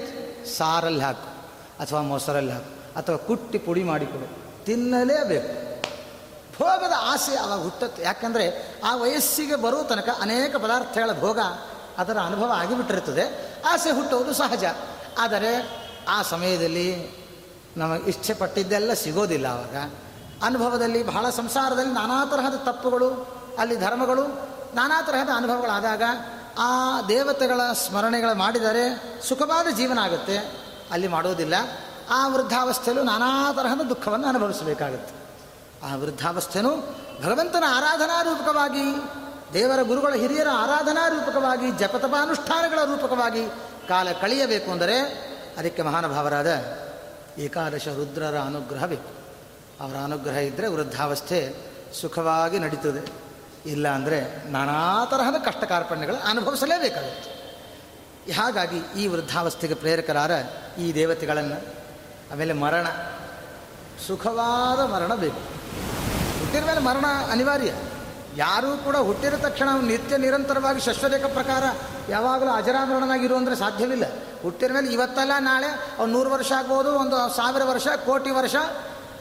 ಸಾರಲ್ಲಿ 0.56 1.00
ಹಾಕು, 1.00 1.28
ಅಥವಾ 1.82 2.00
ಮೊಸರಲ್ಲಿ 2.02 2.52
ಹಾಕು, 2.52 2.70
ಅಥವಾ 2.96 3.16
ಕುಟ್ಟಿ 3.16 3.58
ಪುಡಿ 3.58 3.82
ಮಾಡಿಕೊಡು. 3.84 4.28
ತಿನ್ನಲೇಬೇಕು. 4.64 5.52
ಭೋಗದ 6.58 6.94
ಆಸೆ 6.98 7.34
ಅವಾಗ 7.36 7.60
ಹುಟ್ಟತ್ತೆ. 7.60 8.02
ಯಾಕಂದರೆ 8.02 8.46
ಆ 8.84 8.96
ವಯಸ್ಸಿಗೆ 8.96 9.56
ಬರೋ 9.56 9.82
ತನಕ 9.82 10.08
ಅನೇಕ 10.20 10.56
ಪದಾರ್ಥಗಳ 10.56 11.12
ಭೋಗ 11.20 11.38
ಅದರ 11.98 12.18
ಅನುಭವ 12.18 12.52
ಆಗಿಬಿಟ್ಟಿರ್ತದೆ 12.52 13.54
ಆಸೆ 13.66 13.90
ಹುಟ್ಟುವುದು 13.90 14.32
ಸಹಜ. 14.32 14.64
ಆದರೆ 15.18 15.78
ಆ 16.08 16.22
ಸಮಯದಲ್ಲಿ 16.22 17.18
ನಮಗೆ 17.76 18.02
ಇಚ್ಛೆ 18.02 18.34
ಪಟ್ಟಿದ್ದೆಲ್ಲ 18.34 18.92
ಸಿಗೋದಿಲ್ಲ 18.92 19.46
ಆವಾಗ. 19.46 19.90
ಅನುಭವದಲ್ಲಿ 20.42 21.02
ಬಹಳ 21.02 21.30
ಸಂಸಾರದಲ್ಲಿ 21.30 21.92
ನಾನಾ 21.92 22.24
ತರಹದ 22.24 22.54
ತಪ್ಪುಗಳು, 22.54 23.08
ಅಲ್ಲಿ 23.58 23.76
ಧರ್ಮಗಳು, 23.76 24.24
ನಾನಾ 24.74 25.02
ತರಹದ 25.02 25.28
ಅನುಭವಗಳಾದಾಗ 25.36 26.02
ಆ 26.58 27.02
ದೇವತೆಗಳ 27.02 27.60
ಸ್ಮರಣೆಗಳು 27.72 28.34
ಮಾಡಿದರೆ 28.34 29.02
ಸುಖವಾದ 29.28 29.66
ಜೀವನ 29.76 29.98
ಆಗುತ್ತೆ. 29.98 30.38
ಅಲ್ಲಿ 30.90 31.08
ಮಾಡೋದಿಲ್ಲ. 31.08 31.54
ಆ 32.10 32.28
ವೃದ್ಧಾವಸ್ಥೆಯಲ್ಲೂ 32.28 33.04
ನಾನಾ 33.04 33.52
ತರಹದ 33.52 33.80
ದುಃಖವನ್ನು 33.80 34.28
ಅನುಭವಿಸಬೇಕಾಗುತ್ತೆ. 34.28 35.14
ಆ 35.92 35.96
ವೃದ್ಧಾವಸ್ಥೆನೂ 35.96 36.70
ಭಗವಂತನ 37.24 37.64
ಆರಾಧನಾ 37.68 38.22
ರೂಪಕವಾಗಿ 38.22 38.84
ದೇವರ 39.52 39.82
ಗುರುಗಳ 39.82 40.14
ಹಿರಿಯರ 40.14 40.46
ಆರಾಧನಾ 40.52 41.08
ರೂಪಕವಾಗಿ, 41.08 41.70
ಜಪತಪಾನುಷ್ಠಾನಗಳ 41.70 42.84
ರೂಪಕವಾಗಿ 42.84 43.48
ಕಾಲ 43.88 44.08
ಕಳೆಯಬೇಕು 44.20 44.70
ಅಂದರೆ 44.70 45.00
ಅದಕ್ಕೆ 45.58 45.82
ಮಹಾನುಭಾವರಾದ 45.82 46.64
ಏಕಾದಶ 47.38 47.88
ರುದ್ರರ 47.88 48.38
ಅನುಗ್ರಹ 48.38 48.86
ಬೇಕು 48.86 49.18
ಅವರ 49.80 50.04
ಅನುಗ್ರಹ 50.04 50.36
ಇದ್ದರೆ 50.36 50.66
ವೃದ್ಧಾವಸ್ಥೆ 50.66 51.54
ಸುಖವಾಗಿ 52.00 52.58
ನಡೀತದೆ. 52.58 53.12
ಇಲ್ಲ 53.70 53.88
ಅಂದರೆ 53.88 54.50
ನಾನಾ 54.50 55.04
ತರಹದ 55.04 55.44
ಕಷ್ಟ 55.44 55.64
ಕಾರ್ಪಣ್ಯಗಳು 55.64 56.30
ಅನುಭವಿಸಲೇಬೇಕಾಗುತ್ತೆ. 56.30 58.32
ಹಾಗಾಗಿ 58.32 58.76
ಈ 58.76 59.06
ವೃದ್ಧಾವಸ್ಥೆಗೆ 59.06 59.74
ಪ್ರೇರಕರಾದ 59.74 60.30
ಈ 60.78 60.94
ದೇವತೆಗಳನ್ನು, 60.94 61.74
ಆಮೇಲೆ 62.32 62.52
ಮರಣ, 62.52 62.86
ಸುಖವಾದ 64.06 64.90
ಮರಣ 64.90 65.14
ಬೇಕು. 65.14 65.40
ಹುಟ್ಟಿದ 66.38 66.64
ಮೇಲೆ 66.64 66.80
ಮರಣ 66.80 67.04
ಅನಿವಾರ್ಯ. 67.32 67.72
ಯಾರೂ 68.38 68.76
ಕೂಡ 68.76 68.96
ಹುಟ್ಟಿದ 68.96 69.34
ತಕ್ಷಣ 69.34 69.68
ನಿತ್ಯ 69.80 70.16
ನಿರಂತರವಾಗಿ 70.16 70.80
ಶಶ್ವರೇಖ 70.80 71.24
ಪ್ರಕಾರ 71.24 71.64
ಯಾವಾಗಲೂ 72.08 72.50
ಅಜರಾಮರಣನಾಗಿರು 72.50 73.36
ಅಂದರೆ 73.36 73.56
ಸಾಧ್ಯವಿಲ್ಲ. 73.56 74.04
ಹುಟ್ಟಿದ 74.42 74.70
ಮೇಲೆ 74.70 74.92
ಇವತ್ತಲ್ಲ, 74.92 75.32
ನಾಳೆ, 75.38 75.66
ಅವ್ನು 75.98 76.18
ನೂರು 76.18 76.30
ವರ್ಷ 76.30 76.52
ಆಗ್ಬೋದು, 76.52 76.90
ಒಂದು 76.92 77.36
ಸಾವಿರ 77.36 77.64
ವರ್ಷ, 77.64 77.86
ಕೋಟಿ 77.86 78.30
ವರ್ಷ, 78.30 78.56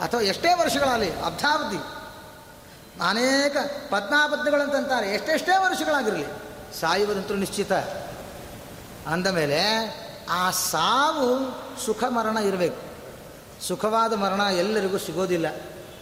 ಅಥವಾ 0.02 0.22
ಎಷ್ಟೇ 0.22 0.54
ವರ್ಷಗಳಲ್ಲಿ 0.54 1.22
ಅಬ್ಧಾವಧಿ. 1.22 1.78
ಅನೇಕ 3.10 3.58
ಪದ್ಮಾಬದ್ಧಗಳಂತಂತಾರೆ 3.90 5.08
ಎಷ್ಟೆಷ್ಟೇ 5.10 5.58
ವರ್ಷಗಳಾಗಿರಲಿ, 5.58 6.26
ಸಾಯುವುದಂತೂ 6.80 7.34
ನಿಶ್ಚಿತ. 7.34 7.72
ಅಂದಮೇಲೆ 9.08 9.62
ಆ 10.30 10.52
ಸಾವು 10.52 11.30
ಸುಖ 11.86 12.04
ಮರಣ 12.04 12.38
ಇರಬೇಕು. 12.38 12.82
ಸುಖವಾದ 13.68 14.14
ಮರಣ 14.14 14.40
ಎಲ್ಲರಿಗೂ 14.40 14.98
ಸಿಗೋದಿಲ್ಲ. 14.98 15.48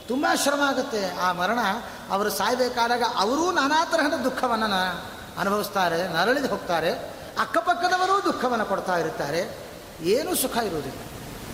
ತುಂಬ 0.08 0.26
ಶ್ರಮ 0.36 0.62
ಆಗುತ್ತೆ 0.62 1.16
ಆ 1.16 1.32
ಮರಣ. 1.32 1.60
ಅವರು 2.10 2.30
ಸಾಯಬೇಕಾದಾಗ 2.30 3.04
ಅವರೂ 3.16 3.52
ನಾನಾ 3.52 3.86
ತರಹದ 3.86 4.20
ದುಃಖವನ್ನು 4.20 5.06
ಅನುಭವಿಸ್ತಾರೆ, 5.40 6.08
ನರಳಿದು 6.08 6.48
ಹೋಗ್ತಾರೆ. 6.48 6.92
ಅಕ್ಕಪಕ್ಕದವರೂ 7.40 8.34
ದುಃಖವನ್ನು 8.34 8.66
ಕೊಡ್ತಾ 8.66 8.98
ಇರುತ್ತಾರೆ. 8.98 9.58
ಏನೂ 10.02 10.36
ಸುಖ 10.36 10.58
ಇರುವುದಿಲ್ಲ. 10.58 11.00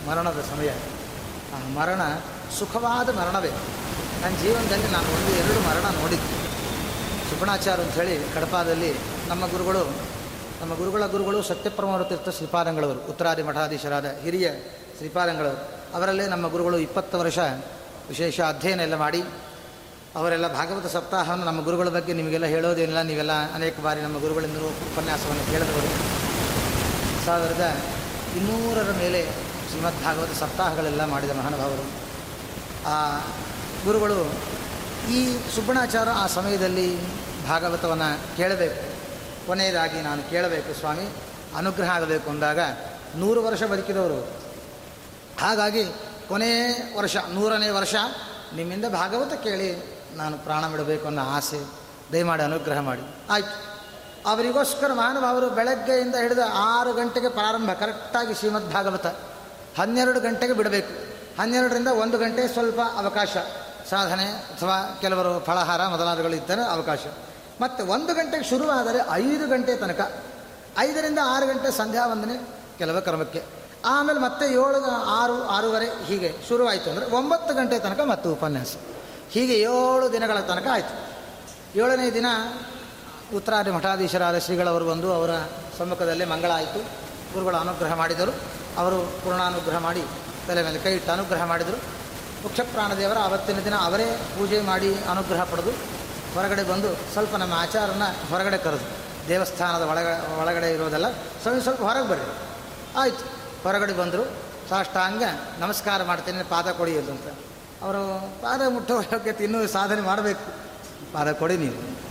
ಮರಣದ 0.10 0.46
ಸಮಯ. 0.51 0.70
ಆ 1.55 1.70
ಮರಣ 1.70 2.01
ಸುಖವಾದ 2.60 3.10
ಮರಣವೇ. 3.10 3.51
ನನ್ನ 4.22 4.36
ಜೀವನದಲ್ಲಿ 4.38 4.88
ನಾನು 4.88 5.15
ಒಂದು, 5.15 5.31
ಎರಡು 5.31 5.60
ಮರಣ 5.60 6.01
ನೋಡಿದ್ದೆ. 6.01 6.51
ಅಂತ 7.84 7.93
ಹೇಳಿ 7.93 8.34
ಕಡಪಾದಲ್ಲಿ 8.34 8.96
ನಮ್ಮ 9.27 9.48
ಗುರುಗಳು, 9.48 9.79
ನಮ್ಮ 10.62 10.75
ಗುರುಗಳ 10.75 11.05
ಗುರುಗಳು 11.05 11.41
ಸತ್ಯಪ್ರಮೋರ 11.41 12.03
ತೀರ್ಥ 12.03 12.29
ಶ್ರೀಪಾದಂಗಳವರು, 12.29 13.00
ಉತ್ತರಾದಿ 13.00 13.43
ಮಠಾಧೀಶರಾದ 13.43 14.05
ಹಿರಿಯ 14.05 14.51
ಶ್ರೀಪಾದಂಗಳವರು. 14.98 15.96
ಅವರಲ್ಲೇ 15.96 16.27
ನಮ್ಮ 16.27 16.48
ಗುರುಗಳು 16.48 16.77
ಇಪ್ಪತ್ತು 16.77 17.20
ವರ್ಷ 17.20 17.39
ವಿಶೇಷ 18.10 18.41
ಅಧ್ಯಯನ 18.41 18.79
ಎಲ್ಲ 18.79 18.96
ಮಾಡಿ 18.96 19.24
ಅವರೆಲ್ಲ 20.15 20.53
ಭಾಗವತ 20.53 20.86
ಸಪ್ತಾಹವನ್ನು 20.86 21.46
ನಮ್ಮ 21.46 21.63
ಗುರುಗಳ 21.63 21.89
ಬಗ್ಗೆ 21.89 22.13
ನಿಮಗೆಲ್ಲ 22.13 22.46
ಹೇಳೋದೇನಿಲ್ಲ. 22.46 23.01
ನೀವೆಲ್ಲ 23.01 23.53
ಅನೇಕ 23.53 23.80
ಬಾರಿ 23.80 24.01
ನಮ್ಮ 24.01 24.20
ಗುರುಗಳಿಂದ 24.20 24.58
ಉಪನ್ಯಾಸವನ್ನು 24.58 25.51
ಕೇಳಿದವರು. 25.51 25.88
ಸಾವಿರದ 27.25 27.77
ಇನ್ನೂರರ 28.38 28.91
ಮೇಲೆ 28.91 29.27
ಶ್ರೀಮದ್ 29.70 30.03
ಭಾಗವತ 30.03 30.32
ಸಪ್ತಾಹಗಳೆಲ್ಲ 30.39 31.06
ಮಾಡಿದ 31.06 31.30
ಮಹಾನುಭಾವರು. 31.30 31.86
ಆ 32.88 33.18
ಗುರುಗಳು 33.86 34.34
ಈ 35.12 35.38
ಸುಬ್ಬಣಾಚಾರ 35.56 36.10
ಆ 36.10 36.27
ಸಮಯದಲ್ಲಿ 36.27 36.98
ಭಾಗವತವನ್ನು 37.48 38.38
ಕೇಳಬೇಕು. 38.38 39.01
ಕೊನೆಯದಾಗಿ 39.48 40.01
ನಾನು 40.01 40.30
ಕೇಳಬೇಕು 40.30 40.80
ಸ್ವಾಮಿ. 40.80 41.10
ಅನುಗ್ರಹ 41.56 41.89
ಆಗಬೇಕು 41.89 42.30
ಅಂದಾಗ 42.30 42.60
ನೂರು 43.15 43.44
ವರ್ಷ 43.44 43.63
ಬದುಕಿದವರು. 43.63 44.32
ಹಾಗಾಗಿ 45.41 45.84
ಕೊನೆಯ 46.30 46.75
ವರ್ಷ, 46.98 47.18
ನೂರನೇ 47.34 47.70
ವರ್ಷ 47.70 47.96
ನಿಮ್ಮಿಂದ 48.56 48.86
ಭಾಗವತ 48.86 49.34
ಕೇಳಿ. 49.34 50.00
ನಾನು 50.15 50.38
ಪ್ರಾಣ 50.38 50.68
ಬಿಡಬೇಕು 50.68 51.06
ಅನ್ನೋ 51.06 51.22
ಆಸೆ, 51.22 51.65
ದಯಮಾಡಿ 52.12 52.44
ಅನುಗ್ರಹ 52.44 52.80
ಮಾಡಿ. 52.80 53.01
ಆಯಿತು. 53.30 53.72
ಅವರಿಗೋಸ್ಕರ 54.30 54.94
ಮಹಾನುಭಾವರು 54.94 55.50
ಬೆಳಗ್ಗೆಯಿಂದ 55.50 56.15
ಹಿಡಿದು 56.15 56.46
ಆರು 56.53 56.94
ಗಂಟೆಗೆ 56.94 57.30
ಪ್ರಾರಂಭ, 57.30 57.72
ಕರೆಕ್ಟಾಗಿ 57.72 58.34
ಶ್ರೀಮದ್ 58.34 58.74
ಭಾಗವತ. 58.74 59.06
ಹನ್ನೆರಡು 59.77 60.20
ಗಂಟೆಗೆ 60.20 60.53
ಬಿಡಬೇಕು. 60.53 61.12
ಹನ್ನೆರಡರಿಂದ 61.41 61.88
ಒಂದು 61.88 62.18
ಗಂಟೆ 62.18 62.48
ಸ್ವಲ್ಪ 62.48 62.80
ಅವಕಾಶ, 62.80 63.38
ಸಾಧನೆ 63.89 64.25
ಅಥವಾ 64.25 64.98
ಕೆಲವರು 65.01 65.46
ಫಳಹಾರ 65.46 65.88
ಮೊದಲಾದಗಳು 65.88 66.36
ಇದ್ದರೆ 66.36 66.63
ಅವಕಾಶ. 66.63 67.00
ಮತ್ತು 67.62 67.86
ಒಂದು 67.86 68.13
ಗಂಟೆಗೆ 68.13 68.44
ಶುರುವಾದರೆ 68.44 69.00
ಐದು 69.12 69.48
ಗಂಟೆ 69.48 69.77
ತನಕ. 69.77 70.24
ಐದರಿಂದ 70.77 71.20
ಆರು 71.25 71.48
ಗಂಟೆ 71.48 71.77
ಸಂಧ್ಯಾ 71.77 72.08
ವಂದನೆ 72.08 72.48
ಕೆಲವ 72.77 73.00
ಕ್ರಮಕ್ಕೆ. 73.00 73.44
ಆಮೇಲೆ 73.86 74.20
ಮತ್ತೆ 74.20 74.46
ಏಳು, 74.46 75.06
ಆರು, 75.06 75.48
ಆರೂವರೆ 75.48 76.06
ಹೀಗೆ 76.06 76.36
ಶುರುವಾಯಿತು 76.48 76.89
ಅಂದರೆ 76.89 77.06
ಒಂಬತ್ತು 77.06 77.53
ಗಂಟೆ 77.53 77.80
ತನಕ 77.80 78.00
ಮತ್ತೆ 78.00 78.30
ಉಪನ್ಯಾಸ. 78.30 78.75
ಹೀಗೆ 79.32 79.54
ಏಳು 79.54 80.14
ದಿನಗಳ 80.14 80.40
ತನಕ 80.40 80.68
ಆಯಿತು. 80.72 80.94
ಏಳನೇ 81.80 82.12
ದಿನ 82.14 82.26
ಉತ್ತರಾದಿ 83.36 83.72
ಮಠಾಧೀಶರಾದ 83.72 84.38
ಶ್ರೀಗಳವರು 84.38 84.86
ಬಂದು 84.86 85.14
ಅವರ 85.14 85.30
ಸಮ್ಮುಖದಲ್ಲೇ 85.78 86.26
ಮಂಗಳ 86.26 86.52
ಆಯಿತು. 86.52 86.80
ಗುರುಗಳು 87.34 87.58
ಅನುಗ್ರಹ 87.58 87.94
ಮಾಡಿದರು. 87.94 88.34
ಅವರು 88.77 88.98
ಪೂರ್ಣಾನುಗ್ರಹ 89.24 89.77
ಮಾಡಿ 89.77 90.03
ತಲೆ 90.48 90.64
ಮೇಲೆ 90.64 90.79
ಕೈ 90.79 90.94
ಇಟ್ಟು 90.94 91.12
ಅನುಗ್ರಹ 91.12 91.44
ಮಾಡಿದರು. 91.46 91.77
ಮುಖ್ಯಪ್ರಾಣದೇವರ 92.44 93.18
ಆವತ್ತಿನ 93.20 93.60
ದಿನ 93.60 93.75
ಅವರೇ 93.75 94.05
ಪೂಜೆ 94.38 94.62
ಮಾಡಿ 94.62 94.96
ಅನುಗ್ರಹ 94.96 95.44
ಪಡೆದು 95.44 95.72
ಹೊರಗಡೆ 96.36 96.64
ಬಂದು 96.64 96.96
ಸ್ವಲ್ಪ 97.14 97.36
ನಮ್ಮ 97.36 97.53
ಆಚಾರನ 97.53 98.03
ಹೊರಗಡೆ 98.29 98.58
ಕರೆದು 98.58 98.86
ದೇವಸ್ಥಾನದ 99.27 99.82
ಒಳಗಡೆ 99.82 100.42
ಒಳಗಡೆ 100.42 100.74
ಇರೋದೆಲ್ಲ 100.74 101.12
ಸ್ವಲ್ಪ 101.12 101.64
ಸ್ವಲ್ಪ 101.64 101.82
ಹೊರಗೆ 101.82 102.08
ಬರ್ರಿ 102.08 102.25
ಆಯಿತು. 102.98 103.24
ಹೊರಗಡೆ 103.64 103.94
ಬಂದರು. 103.94 104.24
ಸಾಷ್ಟಾಂಗ 104.70 105.24
ನಮಸ್ಕಾರ 105.60 106.03
ಮಾಡ್ತೇನೆ, 106.03 106.44
ಪಾದ 106.44 106.72
ಕೊಡಿ 106.72 106.98
ಅಂತ. 106.98 107.50
ಅವರು 107.83 108.33
ಪಾದ 108.41 108.61
ಮುಟ್ಟೋ 108.67 109.01
ಯೋಗ್ಯತೆ 109.01 109.67
ಸಾಧನೆ 109.67 110.01
ಮಾಡಬೇಕು. 110.01 110.51
ಪಾದ 111.13 111.31
ಕೊಡಿ 111.31 111.57
ನೀವು. 111.57 112.01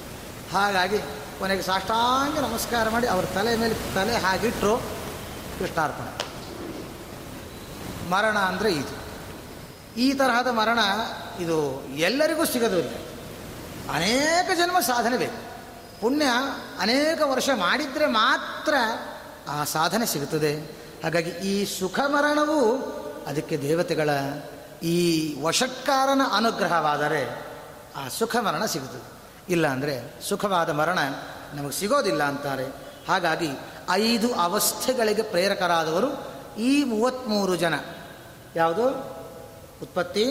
ಹಾಗಾಗಿ 0.52 0.98
ಕೊನೆಗೆ 1.38 1.62
ಸಾಷ್ಟಾಂಗ 1.62 2.38
ನಮಸ್ಕಾರ 2.38 2.88
ಮಾಡಿ 2.88 3.06
ಅವ್ರ 3.06 3.24
ತಲೆ 3.24 3.56
ಮೇಲೆ 3.56 3.74
ತಲೆ 3.94 4.16
ಹಾಗಿಟ್ಟರು 4.16 4.76
ಕೃಷ್ಣಾರ್ಪಣೆ. 5.58 6.30
ಮರಣ 8.10 8.38
ಅಂದರೆ 8.38 8.72
ಇದು. 8.72 9.00
ಈ 9.96 10.14
ತರಹದ 10.14 10.46
ಮರಣ 10.46 10.78
ಇದು 11.40 11.84
ಎಲ್ಲರಿಗೂ 11.84 12.44
ಸಿಗೋದಿಲ್ಲ 12.44 12.90
ಅನೇಕ 13.94 14.58
ಜನ್ಮ 14.58 14.80
ಸಾಧನೆ 14.80 15.16
ಬೇಕು. 15.16 15.50
ಪುಣ್ಯ 16.00 16.24
ಅನೇಕ 16.80 17.22
ವರ್ಷ 17.24 17.50
ಮಾಡಿದರೆ 17.54 18.06
ಮಾತ್ರ 18.06 18.74
ಆ 19.48 19.64
ಸಾಧನೆ 19.64 20.06
ಸಿಗುತ್ತದೆ. 20.06 20.56
ಹಾಗಾಗಿ 21.02 21.30
ಈ 21.30 21.64
ಸುಖ 21.64 22.00
ಮರಣವು 22.06 22.76
ಅದಕ್ಕೆ 23.26 23.58
ದೇವತೆಗಳ 23.58 24.10
ಈ 24.82 25.36
ವಶಕ್ಕಾರನ 25.42 26.20
ಅನುಗ್ರಹವಾದರೆ 26.32 27.46
ಆ 27.96 28.08
ಸುಖ 28.08 28.36
ಮರಣ 28.36 28.64
ಸಿಗುತ್ತದೆ. 28.64 29.20
ಇಲ್ಲ 29.52 29.66
ಅಂದರೆ 29.66 30.22
ಸುಖವಾದ 30.28 30.70
ಮರಣ 30.70 30.98
ನಮಗೆ 31.54 31.72
ಸಿಗೋದಿಲ್ಲ 31.72 32.22
ಅಂತಾರೆ. 32.22 32.66
ಹಾಗಾಗಿ 33.08 33.48
ಐದು 33.90 34.34
ಅವಸ್ಥೆಗಳಿಗೆ 34.34 35.22
ಪ್ರೇರಕರಾದವರು 35.22 36.30
ಈ 36.60 36.84
ಮೂವತ್ತ್ಮೂರು 36.84 37.56
ಜನ. 37.56 37.74
ಯಾವುದು? 38.56 38.88
ಉತ್ಪತ್ತಿ, 39.82 40.26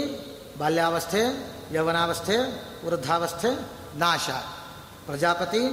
ಬಾಲ್ಯಾವಸ್ಥೆ, 0.60 1.22
ಯೌವನಾವಸ್ಥೆ, 1.76 2.38
ವೃದ್ಧಾವಸ್ಥೆ, 2.86 3.60
ನಾಶ. 4.00 4.30
ಪ್ರಜಾಪತಿ, 5.06 5.68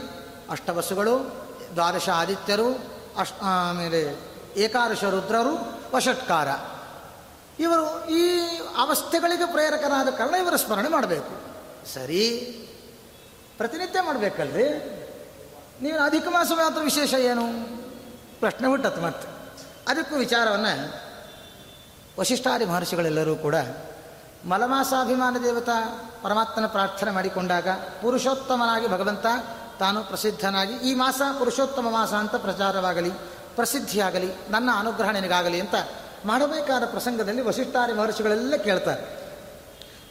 ಅಷ್ಟವಸುಗಳು, 0.50 1.46
ದ್ವಾದಶ 1.74 2.08
ಆದಿತ್ಯರು, 2.08 2.78
ಅಷ್ಟ 3.18 3.34
ಆಮೇಲೆ 3.42 4.20
ಏಕಾದಶ 4.56 5.04
ರುದ್ರರು 5.04 5.82
ವಷಟ್ಕಾರ 5.94 6.48
ಇವರು 7.60 8.10
ಈ 8.10 8.46
ಅವಸ್ಥೆಗಳಿಗೆ 8.76 9.52
ಪ್ರೇರಕನಾದ 9.52 10.08
ಕಾರಣ 10.08 10.34
ಇವರು 10.34 10.56
ಸ್ಮರಣೆ 10.56 10.88
ಮಾಡಬೇಕು. 10.88 11.30
ಸರಿ. 11.94 12.30
ಪ್ರತಿನಿತ್ಯ 13.56 14.00
ಮಾಡಬೇಕಲ್ರಿ? 14.00 14.68
ನೀವು 15.82 15.98
ಅಧಿಕ 15.98 16.26
ಮಾಸ 16.28 16.52
ಮಾತ್ರ 16.54 16.82
ವಿಶೇಷ 16.82 17.14
ಏನು? 17.14 17.42
ಪ್ರಶ್ನೆ 18.40 18.68
ಹುಟ್ಟತ್ತು 18.68 19.00
ಮತ್ತೆ 19.00 19.28
ಅದಕ್ಕೂ 19.88 20.16
ವಿಚಾರವನ್ನು 20.16 20.94
ವಶಿಷ್ಠಾದಿ 22.20 22.64
ಮಹರ್ಷಿಗಳೆಲ್ಲರೂ 22.64 23.36
ಕೂಡ 23.36 23.54
ಮಲಮಾಸಾಭಿಮಾನ 24.44 25.36
ದೇವತಾ 25.42 26.10
ಪರಮಾತ್ಮನ 26.22 26.66
ಪ್ರಾರ್ಥನೆ 26.66 27.10
ಮಾಡಿಕೊಂಡಾಗ 27.10 27.68
ಪುರುಷೋತ್ತಮನಾಗಿ 28.02 28.88
ಭಗವಂತ 28.88 29.26
ತಾನು 29.78 30.04
ಪ್ರಸಿದ್ಧನಾಗಿ 30.04 30.74
ಈ 30.74 30.94
ಮಾಸ 30.94 31.22
ಪುರುಷೋತ್ತಮ 31.38 31.90
ಮಾಸ 31.90 32.12
ಅಂತ 32.12 32.34
ಪ್ರಚಾರವಾಗಲಿ, 32.34 33.10
ಪ್ರಸಿದ್ಧಿಯಾಗಲಿ, 33.56 34.32
ನನ್ನ 34.50 34.70
ಅನುಗ್ರಹ 34.78 35.10
ನಿನಗಾಗಲಿ 35.10 35.60
ಅಂತ 35.60 35.74
ಮಾಡಬೇಕಾದ 36.26 36.84
ಪ್ರಸಂಗದಲ್ಲಿ 36.84 37.42
ವಸಿಷ್ಠಾರಿ 37.42 37.92
ಮಹರ್ಷಿಗಳೆಲ್ಲ 37.92 38.56
ಕೇಳ್ತಾರೆ. 38.56 39.26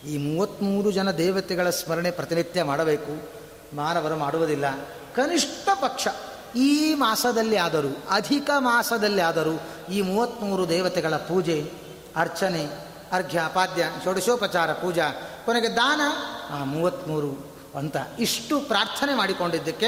ಈ 0.10 0.18
ಮೂವತ್ತ್ಮೂರು 0.18 0.92
ಜನ 0.92 1.12
ದೇವತೆಗಳ 1.12 1.70
ಸ್ಮರಣೆ 1.70 2.12
ಪ್ರತಿನಿತ್ಯ 2.12 2.64
ಮಾಡಬೇಕು, 2.64 3.30
ಮಾನವರು 3.76 4.16
ಮಾಡುವುದಿಲ್ಲ. 4.16 4.66
ಕನಿಷ್ಠ 5.16 5.70
ಪಕ್ಷ 5.82 6.08
ಈ 6.56 6.94
ಮಾಸದಲ್ಲಿ 6.94 7.58
ಆದರೂ, 7.58 7.98
ಅಧಿಕ 8.10 8.50
ಮಾಸದಲ್ಲಿ 8.58 9.22
ಆದರೂ 9.22 9.62
ಈ 9.92 10.02
ಮೂವತ್ತ್ಮೂರು 10.02 10.70
ದೇವತೆಗಳ 10.70 11.16
ಪೂಜೆ, 11.16 11.72
ಅರ್ಚನೆ, 12.16 12.66
ಅರ್ಘ್ಯ, 13.12 13.42
ಪಾದ್ಯ, 13.54 13.86
ಷೋಡಶೋಪಚಾರ, 14.04 14.74
ಪೂಜಾ, 14.74 15.12
ಕೊನೆಗೆ 15.46 15.68
ದಾನ, 15.68 16.02
ಆ 16.50 16.64
ಮೂವತ್ತ್ಮೂರು 16.64 17.56
ಅಂತ 17.78 17.98
ಇಷ್ಟು 18.20 18.60
ಪ್ರಾರ್ಥನೆ 18.60 19.14
ಮಾಡಿಕೊಂಡಿದ್ದಕ್ಕೆ, 19.14 19.88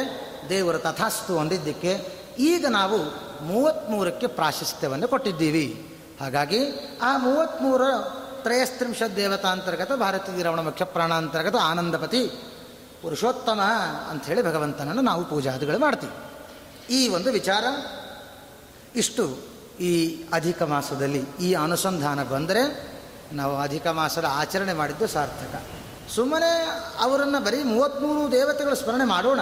ದೇವರು 0.50 0.78
ತಥಾಸ್ತು 0.78 1.40
ಅಂದಿದ್ದಕ್ಕೆ 1.40 1.98
ಈಗ 2.40 2.66
ನಾವು 2.70 2.98
ಮೂವತ್ತ್ಮೂರಕ್ಕೆ 3.44 4.28
ಪ್ರಾಶಸ್ತ್ಯವನ್ನು 4.28 5.08
ಕೊಟ್ಟಿದ್ದೀವಿ. 5.08 5.97
ಹಾಗಾಗಿ 6.20 6.60
ಆ 7.02 7.18
ಮೂವತ್ತ್ಮೂರ 7.18 7.82
ದೇವತಾ 8.46 9.08
ದೇವತಾಂತರ್ಗತ 9.08 9.92
ಭಾರತೀಯ 9.92 10.44
ರಮಣ 10.44 10.60
ಮುಖ್ಯ 10.60 10.86
ಪ್ರಾಣಾಂತರ್ಗತ 10.86 11.56
ಆನಂದಪತಿ 11.56 12.32
ಪುರುಷೋತ್ತಮ 13.02 13.62
ಅಂಥೇಳಿ 14.10 14.42
ಭಗವಂತನನ್ನು 14.42 15.02
ನಾವು 15.02 15.26
ಪೂಜಾದಿಗಳು 15.26 15.80
ಮಾಡ್ತೀವಿ. 15.80 16.14
ಈ 16.94 17.08
ಒಂದು 17.08 17.32
ವಿಚಾರ 17.32 17.64
ಇಷ್ಟು 18.96 19.38
ಈ 19.80 20.24
ಅಧಿಕ 20.34 20.64
ಮಾಸದಲ್ಲಿ 20.64 21.26
ಈ 21.40 21.54
ಅನುಸಂಧಾನ 21.54 22.24
ಬಂದರೆ 22.24 22.92
ನಾವು 23.34 23.58
ಅಧಿಕ 23.58 23.88
ಮಾಸದ 23.88 24.26
ಆಚರಣೆ 24.30 24.74
ಮಾಡಿದ್ದು 24.74 25.08
ಸಾರ್ಥಕ. 25.08 25.62
ಸುಮ್ಮನೆ 26.16 26.66
ಅವರನ್ನು 27.00 27.44
ಬರೀ 27.44 27.64
ಮೂವತ್ತ್ಮೂರು 27.64 28.32
ದೇವತೆಗಳು 28.32 28.76
ಸ್ಮರಣೆ 28.76 29.04
ಮಾಡೋಣ. 29.04 29.40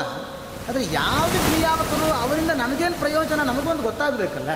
ಆದರೆ 0.69 0.93
ಯಾವ 0.93 1.27
ಕ್ರಿಯಾವಕರು 1.27 2.13
ಅವರಿಂದ 2.13 2.51
ನಮಗೇನು 2.51 2.99
ಪ್ರಯೋಜನ? 2.99 3.43
ನಮಗೊಂದು 3.43 3.83
ಗೊತ್ತಾಗಬೇಕಲ್ಲ. 3.83 4.49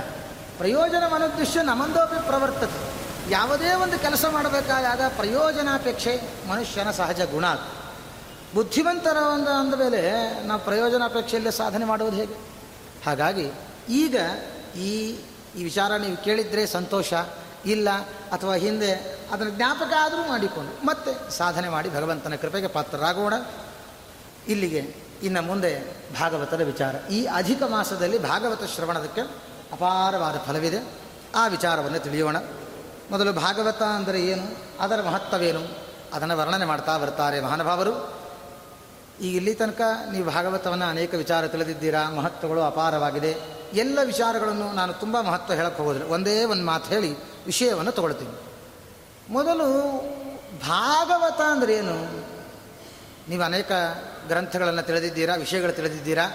ಪ್ರಯೋಜನ 0.60 1.04
ಮನುದೃಶ್ಯ 1.14 1.62
ನಮಂದೋಪಿ 1.62 2.28
ಪ್ರವರ್ತತೆ. 2.28 2.80
ಯಾವುದೇ 3.32 3.74
ಒಂದು 3.74 4.00
ಕೆಲಸ 4.00 4.26
ಮಾಡಬೇಕಾದಾಗ 4.26 5.02
ಪ್ರಯೋಜನಾಪೇಕ್ಷೆ 5.16 6.14
ಮನುಷ್ಯನ 6.48 6.92
ಸಹಜ 6.92 7.22
ಗುಣ 7.22 7.46
ಬುದ್ಧಿವಂತರ 8.56 9.18
ಒಂದು 9.34 9.50
ಅಂದ 9.50 9.74
ಮೇಲೆ 9.74 10.02
ನಾವು 10.44 10.62
ಪ್ರಯೋಜನಾಪೇಕ್ಷೆಯಲ್ಲೇ 10.62 11.52
ಸಾಧನೆ 11.52 11.86
ಮಾಡುವುದು 11.86 12.18
ಹೇಗೆ? 12.18 12.36
ಹಾಗಾಗಿ 13.06 13.52
ಈಗ 13.90 14.18
ಈ 14.76 15.18
ಈ 15.58 15.64
ವಿಚಾರ 15.64 15.96
ನೀವು 15.96 16.18
ಕೇಳಿದರೆ 16.24 16.68
ಸಂತೋಷ, 16.68 17.14
ಇಲ್ಲ 17.66 17.90
ಅಥವಾ 18.32 18.56
ಹಿಂದೆ 18.56 18.92
ಅದನ್ನು 19.32 19.52
ಜ್ಞಾಪಕ 19.52 19.94
ಆದರೂ 20.00 20.28
ಮಾಡಿಕೊಂಡು 20.28 20.86
ಮತ್ತೆ 20.86 21.32
ಸಾಧನೆ 21.38 21.70
ಮಾಡಿ 21.70 21.90
ಭಗವಂತನ 21.90 22.36
ಕೃಪೆಗೆ 22.36 22.68
ಪಾತ್ರರಾಗೋಣ. 22.68 23.34
ಇಲ್ಲಿಗೆ 24.48 24.96
ಇನ್ನು 25.24 25.42
ಮುಂದೆ 25.42 25.72
ಭಾಗವತದ 26.20 26.62
ವಿಚಾರ. 26.62 26.96
ಈ 27.12 27.26
ಅಧಿಕ 27.26 27.64
ಮಾಸದಲ್ಲಿ 27.64 28.18
ಭಾಗವತ 28.18 28.64
ಶ್ರವಣದಕ್ಕೆ 28.76 29.49
ಅಪಾರವಾದ 29.72 30.36
ಫಲವಿದೆ. 30.48 30.78
ಆ 31.36 31.48
ವಿಚಾರವನ್ನು 31.48 32.00
ತಿಳಿಯೋಣ. 32.00 32.38
ಮೊದಲು 33.12 33.34
ಭಾಗವತ 33.34 33.82
ಅಂದರೆ 33.82 34.26
ಏನು? 34.26 34.44
ಅದರ 34.80 35.02
ಮಹತ್ವವೇನು? 35.02 35.78
ಅದನ್ನು 36.14 36.38
ವರ್ಣನೆ 36.38 36.66
ಮಾಡ್ತಾ 36.66 36.98
ಬರ್ತಾರೆ 36.98 37.42
ಮಹಾನುಭಾವರು. 37.42 38.20
ಈಗ 39.22 39.36
ಇಲ್ಲಿ 39.36 39.56
ತನಕ 39.56 39.82
ನೀವು 40.12 40.32
ಭಾಗವತವನ್ನು 40.32 40.86
ಅನೇಕ 40.86 41.14
ವಿಚಾರ 41.14 41.48
ತಿಳಿದಿದ್ದೀರಾ. 41.48 42.10
ಮಹತ್ವಗಳು 42.10 42.62
ಅಪಾರವಾಗಿದೆ. 42.62 43.36
ಎಲ್ಲ 43.74 44.00
ವಿಚಾರಗಳನ್ನು 44.06 44.74
ನಾನು 44.74 44.94
ತುಂಬ 44.94 45.22
ಮಹತ್ವ 45.22 45.54
ಹೇಳಕ್ಕೆ 45.54 45.78
ಹೋಗೋದಿಲ್ಲ. 45.78 46.08
ಒಂದೇ 46.08 46.44
ಒಂದು 46.44 46.64
ಮಾತು 46.64 46.90
ಹೇಳಿ 46.90 47.16
ವಿಷಯವನ್ನು 47.46 47.92
ತಗೊಳ್ತೀನಿ. 47.92 48.40
ಮೊದಲು 49.30 50.00
ಭಾಗವತ 50.60 51.42
ಅಂದರೆ 51.42 51.76
ಏನು? 51.76 52.26
ನೀವು 53.30 53.44
ಅನೇಕ 53.44 53.72
ಗ್ರಂಥಗಳನ್ನು 54.28 54.82
ತಿಳಿದಿದ್ದೀರಾ, 54.82 55.36
ವಿಷಯಗಳು 55.36 55.72
ತಿಳಿದಿದ್ದೀರಾ. 55.72 56.28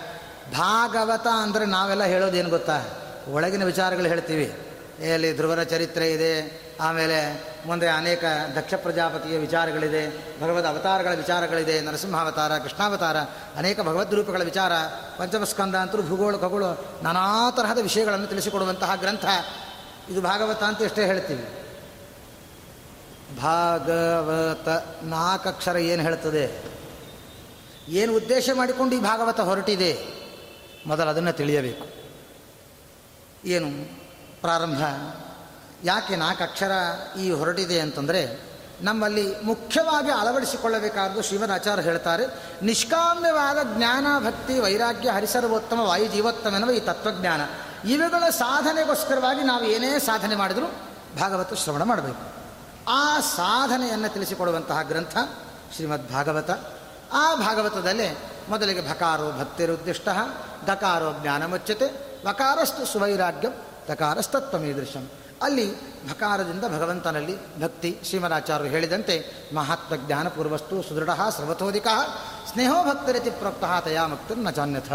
ಭಾಗವತ 0.56 1.26
ಅಂದರೆ 1.26 1.64
ನಾವೆಲ್ಲ 1.64 2.04
ಹೇಳೋದೇನು 2.04 2.50
ಗೊತ್ತಾ? 2.50 2.84
ಒಳಗಿನ 3.28 3.64
ವಿಚಾರಗಳು 3.64 4.08
ಹೇಳ್ತೀವಿ. 4.08 4.58
ಎಲ್ಲಿ 5.04 5.36
ಧ್ರುವರ 5.36 5.62
ಚರಿತ್ರೆ 5.62 6.12
ಇದೆ. 6.12 6.64
ಆಮೇಲೆ 6.80 7.44
ಮುಂದೆ 7.66 7.88
ಅನೇಕ 7.88 8.24
ದಕ್ಷ 8.56 8.74
ಪ್ರಜಾಪತಿಯ 8.74 9.38
ವಿಚಾರಗಳಿದೆ. 9.38 10.34
ಭಗವದ್ 10.40 10.66
ಅವತಾರಗಳ 10.66 11.14
ವಿಚಾರಗಳಿದೆ. 11.14 11.80
ನರಸಿಂಹಾವತಾರ, 11.80 12.58
ಕೃಷ್ಣಾವತಾರ, 12.58 13.16
ಅನೇಕ 13.56 13.80
ಭಗವದ್ 13.80 14.14
ರೂಪಗಳ 14.14 14.42
ವಿಚಾರ, 14.42 14.72
ಪಂಚಮಸ್ಕಂದ 15.16 15.74
ಅಂತೂ 15.74 16.02
ಭೂಗೋಳ, 16.02 16.36
ಖಗೋಳ, 16.36 16.64
ನಾನಾ 17.02 17.50
ತರಹದ 17.50 17.78
ವಿಷಯಗಳನ್ನು 17.78 18.26
ತಿಳಿಸಿಕೊಡುವಂತಹ 18.26 18.94
ಗ್ರಂಥ. 18.94 19.24
ಇದು 20.10 20.20
ಭಾಗವತ 20.20 20.62
ಅಂತ 20.62 20.82
ಎಷ್ಟೇ 20.82 21.06
ಹೇಳ್ತೀವಿ. 21.06 21.44
ಭಾಗವತ 23.36 24.68
ನಾಲ್ಕಕ್ಷರ 25.02 25.76
ಏನು 25.76 26.02
ಹೇಳ್ತದೆ? 26.02 26.62
ಏನು 27.88 28.16
ಉದ್ದೇಶ 28.16 28.50
ಮಾಡಿಕೊಂಡು 28.54 28.96
ಈ 28.96 29.00
ಭಾಗವತ 29.00 29.40
ಹೊರಟಿದೆ? 29.40 29.98
ಮೊದಲು 30.86 31.10
ಅದನ್ನು 31.10 31.32
ತಿಳಿಯಬೇಕು. 31.32 32.03
ಏನು 33.44 33.70
ಪ್ರಾರಂಭ? 34.40 34.78
ಯಾಕೆ 35.84 36.16
ನಾಲ್ಕು 36.16 36.44
ಅಕ್ಷರ 36.44 36.70
ಈ 37.18 37.30
ಹೊರಟಿದೆ 37.30 37.80
ಅಂತಂದರೆ 37.80 38.40
ನಮ್ಮಲ್ಲಿ 38.82 39.40
ಮುಖ್ಯವಾಗಿ 39.40 40.10
ಅಳವಡಿಸಿಕೊಳ್ಳಬೇಕಾದ್ದು 40.10 41.22
ಶ್ರೀಮದ್ 41.22 41.50
ಆಚಾರ್ಯ 41.50 41.82
ಹೇಳ್ತಾರೆ, 41.82 42.26
ನಿಷ್ಕಾಮ್ಯವಾದ 42.62 43.58
ಜ್ಞಾನ, 43.76 44.06
ಭಕ್ತಿ, 44.26 44.58
ವೈರಾಗ್ಯ, 44.58 45.10
ಹರಿಸರ್ವೋತ್ತಮ 45.10 45.92
ಜೀವೋತ್ತಮೆನ್ನುವ 46.14 46.70
ಈ 46.70 46.80
ತತ್ವಜ್ಞಾನ. 46.80 47.40
ಇವುಗಳ 47.88 48.30
ಸಾಧನೆಗೋಸ್ಕರವಾಗಿ 48.30 49.42
ನಾವು 49.42 49.64
ಏನೇ 49.64 49.98
ಸಾಧನೆ 49.98 50.36
ಮಾಡಿದರೂ 50.36 50.66
ಭಾಗವತ 51.20 51.54
ಶ್ರವಣ 51.54 51.82
ಮಾಡಬೇಕು. 51.82 52.34
ಆ 52.90 53.20
ಸಾಧನೆಯನ್ನು 53.20 54.08
ತಿಳಿಸಿಕೊಡುವಂತಹ 54.08 54.82
ಗ್ರಂಥ 54.82 55.18
ಶ್ರೀಮದ್ 55.74 56.12
ಭಾಗವತ 56.12 56.50
ಆ 57.12 57.34
ಭಾಗವತದಲ್ಲೇ 57.34 58.16
ಮೊದಲಿಗೆ 58.48 58.90
ಭಕಾರೋ 58.90 59.38
ಭಕ್ತಿರುದ್ದಿಷ್ಟ 59.38 60.08
ದಕಾರೋ 60.66 61.12
ಮುಚ್ಚತೆ 61.46 62.13
ವಕಾರಸ್ತು 62.24 62.86
ಸುವೈರಾಗ್ಯಂ 62.86 63.52
ದಕಾರಸ್ತತ್ವಮೀದೃಶಂ 63.88 65.08
ಅಲ್ಲಿ 65.42 65.76
ಭಕಾರದಿಂದ 66.08 66.64
ಭಗವಂತನಲ್ಲಿ 66.64 67.60
ಭಕ್ತಿ 67.60 68.00
ಶ್ರೀಮರಾಚಾರ್ಯರು 68.04 68.70
ಹೇಳಿದಂತೆ 68.70 69.14
ಮಹಾತ್ಮ 69.54 69.96
ಜ್ಞಾನಪೂರ್ವಸ್ತು 69.96 70.82
ಸುದೃಢ 70.82 71.08
ಸರ್ವತೋಧಿಕ 71.36 71.86
ಸ್ನೇಹೋ 72.52 72.84
ಭಕ್ತರಿತಿ 72.84 73.30
ಪ್ರೋಕ್ತಃ 73.30 73.80
ತಯಾ 73.80 74.06
ನ 74.34 74.50
ಜಾನ್ಯಥ 74.50 74.92